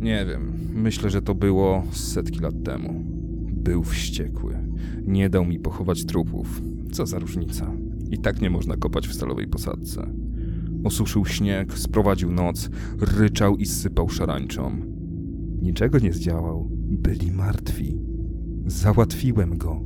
Nie 0.00 0.26
wiem, 0.26 0.52
myślę, 0.74 1.10
że 1.10 1.22
to 1.22 1.34
było 1.34 1.82
setki 1.92 2.38
lat 2.38 2.62
temu. 2.64 3.04
Był 3.52 3.82
wściekły. 3.82 4.54
Nie 5.06 5.30
dał 5.30 5.44
mi 5.44 5.58
pochować 5.58 6.04
trupów. 6.04 6.62
Co 6.92 7.06
za 7.06 7.18
różnica. 7.18 7.72
I 8.10 8.18
tak 8.18 8.40
nie 8.40 8.50
można 8.50 8.76
kopać 8.76 9.08
w 9.08 9.14
stalowej 9.14 9.46
posadce. 9.46 10.06
Osuszył 10.88 11.26
śnieg, 11.26 11.78
sprowadził 11.78 12.32
noc, 12.32 12.70
ryczał 13.00 13.56
i 13.56 13.66
sypał 13.66 14.08
szarańczą. 14.08 14.80
Niczego 15.62 15.98
nie 15.98 16.12
zdziałał. 16.12 16.68
Byli 16.72 17.32
martwi. 17.32 17.98
Załatwiłem 18.66 19.58
go. 19.58 19.80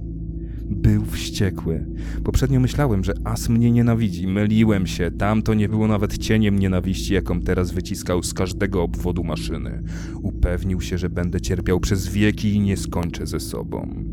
Był 0.71 1.05
wściekły. 1.05 1.87
Poprzednio 2.25 2.61
myślałem, 2.61 3.05
że 3.05 3.15
As 3.25 3.49
mnie 3.49 3.73
nienawidzi. 3.73 4.27
Myliłem 4.27 4.87
się. 4.87 5.11
Tamto 5.11 5.55
nie 5.55 5.69
było 5.69 5.89
nawet 5.89 6.19
cieniem 6.19 6.59
nienawiści, 6.59 7.15
jaką 7.15 7.41
teraz 7.41 7.71
wyciskał 7.71 8.23
z 8.23 8.35
każdego 8.35 8.83
obwodu 8.83 9.25
maszyny. 9.25 9.83
Upewnił 10.23 10.81
się, 10.81 10.99
że 10.99 11.11
będę 11.11 11.41
cierpiał 11.41 11.81
przez 11.81 12.09
wieki 12.09 12.55
i 12.55 12.61
nie 12.61 12.77
skończę 12.77 13.27
ze 13.27 13.41
sobą. 13.41 14.05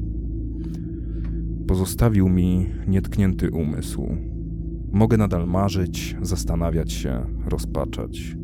Pozostawił 1.67 2.29
mi 2.29 2.65
nietknięty 2.87 3.51
umysł. 3.51 4.28
Mogę 4.91 5.17
nadal 5.17 5.47
marzyć, 5.47 6.17
zastanawiać 6.21 6.91
się, 6.91 7.25
rozpaczać. 7.45 8.37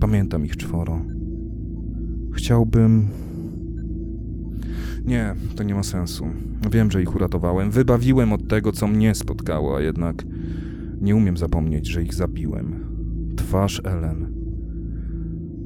Pamiętam 0.00 0.44
ich 0.44 0.56
czworo. 0.56 1.00
Chciałbym. 2.32 3.08
Nie, 5.04 5.34
to 5.56 5.62
nie 5.62 5.74
ma 5.74 5.82
sensu. 5.82 6.26
Wiem, 6.70 6.90
że 6.90 7.02
ich 7.02 7.14
uratowałem. 7.14 7.70
Wybawiłem 7.70 8.32
od 8.32 8.48
tego, 8.48 8.72
co 8.72 8.86
mnie 8.86 9.14
spotkało, 9.14 9.76
a 9.76 9.80
jednak 9.80 10.24
nie 11.00 11.16
umiem 11.16 11.36
zapomnieć, 11.36 11.88
że 11.88 12.02
ich 12.02 12.14
zabiłem. 12.14 12.84
Twarz 13.36 13.82
Ellen. 13.84 14.32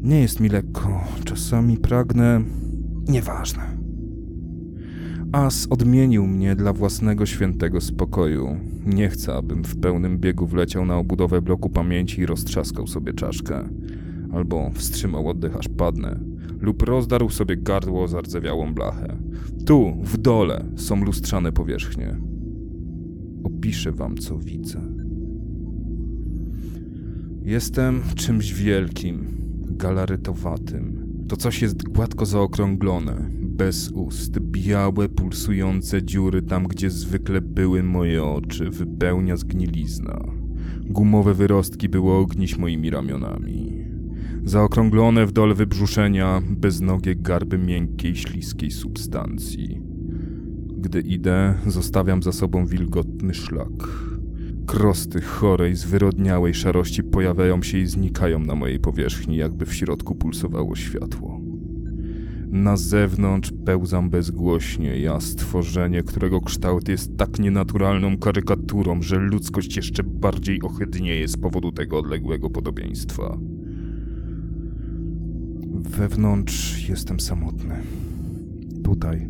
Nie 0.03 0.21
jest 0.21 0.41
mi 0.41 0.49
lekko. 0.49 1.05
Czasami 1.25 1.77
pragnę. 1.77 2.41
Nieważne. 3.09 3.84
As 5.35 5.67
odmienił 5.71 6.27
mnie 6.27 6.57
dla 6.57 6.73
własnego 6.73 7.27
świętego 7.27 7.81
spokoju. 7.81 8.57
Nie 8.87 9.09
chcę, 9.09 9.35
abym 9.35 9.65
w 9.65 9.81
pełnym 9.81 10.19
biegu 10.19 10.47
wleciał 10.47 10.87
na 10.87 10.97
obudowę 10.97 11.43
bloku 11.43 11.71
pamięci 11.71 12.21
i 12.21 12.27
roztrzaskał 12.27 12.87
sobie 12.87 13.13
czaszkę. 13.13 13.69
Albo 14.33 14.71
wstrzymał 14.75 15.29
oddech 15.29 15.57
aż 15.57 15.69
padnę. 15.69 16.21
Lub 16.61 16.83
rozdarł 16.83 17.29
sobie 17.29 17.57
gardło 17.57 18.09
zardzewiałą 18.09 18.75
blachę. 18.75 19.17
Tu, 19.67 19.97
w 20.03 20.19
dole, 20.19 20.65
są 20.77 21.05
lustrzane 21.05 21.53
powierzchnie. 21.53 22.17
Opiszę 23.45 23.93
wam, 23.93 24.17
co 24.17 24.39
widzę. 24.39 24.81
Jestem 27.43 28.03
czymś 28.15 28.53
wielkim, 28.53 29.27
galarytowatym. 29.71 31.07
To 31.29 31.37
coś 31.37 31.63
jest 31.63 31.89
gładko 31.89 32.27
zaokrąglone, 32.27 33.31
bez 33.55 33.91
ust, 33.91 34.39
białe, 34.39 35.09
pulsujące 35.09 36.03
dziury 36.03 36.43
tam, 36.43 36.65
gdzie 36.65 36.91
zwykle 36.91 37.41
były 37.41 37.83
moje 37.83 38.25
oczy, 38.25 38.71
wypełnia 38.71 39.37
zgnilizna. 39.37 40.25
Gumowe 40.87 41.35
wyrostki 41.35 41.89
były 41.89 42.13
ogniś 42.13 42.59
moimi 42.59 42.91
ramionami. 42.91 43.85
Zaokrąglone 44.45 45.27
w 45.27 45.33
dole 45.33 45.55
wybrzuszenia, 45.55 46.43
beznogie 46.51 47.15
garby 47.17 47.59
miękkiej, 47.59 48.17
śliskiej 48.17 48.71
substancji. 48.71 49.81
Gdy 50.79 51.01
idę, 51.01 51.55
zostawiam 51.67 52.23
za 52.23 52.33
sobą 52.33 52.67
wilgotny 52.67 53.35
szlak. 53.35 53.89
Krosty 54.67 55.21
chorej, 55.21 55.77
zwyrodniałej 55.77 56.55
szarości 56.55 57.03
pojawiają 57.03 57.63
się 57.63 57.79
i 57.79 57.87
znikają 57.87 58.39
na 58.39 58.55
mojej 58.55 58.81
powierzchni, 58.81 59.37
jakby 59.37 59.67
w 59.67 59.75
środku 59.75 60.15
pulsowało 60.15 60.77
światło. 60.77 61.34
Na 62.55 62.77
zewnątrz 62.77 63.53
pełzam 63.65 64.11
bezgłośnie, 64.11 64.99
ja 64.99 65.21
stworzenie, 65.21 66.03
którego 66.03 66.41
kształt 66.41 66.89
jest 66.89 67.17
tak 67.17 67.39
nienaturalną 67.39 68.19
karykaturą, 68.19 69.03
że 69.03 69.17
ludzkość 69.17 69.77
jeszcze 69.77 70.03
bardziej 70.03 70.63
ohydnieje 70.63 71.29
z 71.29 71.37
powodu 71.37 71.73
tego 71.73 71.99
odległego 71.99 72.51
podobieństwa. 72.51 73.39
Wewnątrz 75.75 76.89
jestem 76.89 77.21
samotny. 77.21 77.75
Tutaj, 78.85 79.29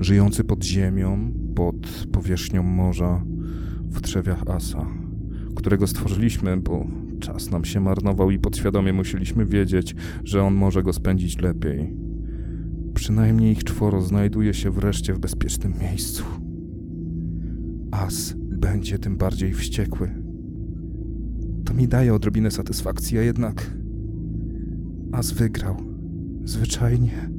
żyjący 0.00 0.44
pod 0.44 0.64
ziemią, 0.64 1.32
pod 1.54 2.06
powierzchnią 2.12 2.62
morza, 2.62 3.24
w 3.90 4.00
trzewiach 4.00 4.48
Asa, 4.48 4.86
którego 5.56 5.86
stworzyliśmy, 5.86 6.56
bo 6.56 6.86
czas 7.20 7.50
nam 7.50 7.64
się 7.64 7.80
marnował 7.80 8.30
i 8.30 8.38
podświadomie 8.38 8.92
musieliśmy 8.92 9.46
wiedzieć, 9.46 9.94
że 10.24 10.42
on 10.42 10.54
może 10.54 10.82
go 10.82 10.92
spędzić 10.92 11.38
lepiej. 11.38 12.01
Przynajmniej 13.02 13.52
ich 13.52 13.64
czworo 13.64 14.02
znajduje 14.02 14.54
się 14.54 14.70
wreszcie 14.70 15.14
w 15.14 15.18
bezpiecznym 15.18 15.74
miejscu. 15.80 16.24
As 17.90 18.34
będzie 18.36 18.98
tym 18.98 19.16
bardziej 19.16 19.52
wściekły. 19.54 20.10
To 21.64 21.74
mi 21.74 21.88
daje 21.88 22.14
odrobinę 22.14 22.50
satysfakcji, 22.50 23.18
a 23.18 23.22
jednak 23.22 23.76
As 25.12 25.32
wygrał. 25.32 25.76
Zwyczajnie 26.44 27.30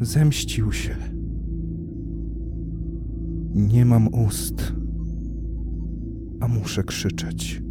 zemścił 0.00 0.72
się. 0.72 0.96
Nie 3.54 3.84
mam 3.84 4.08
ust, 4.08 4.72
a 6.40 6.48
muszę 6.48 6.84
krzyczeć. 6.84 7.62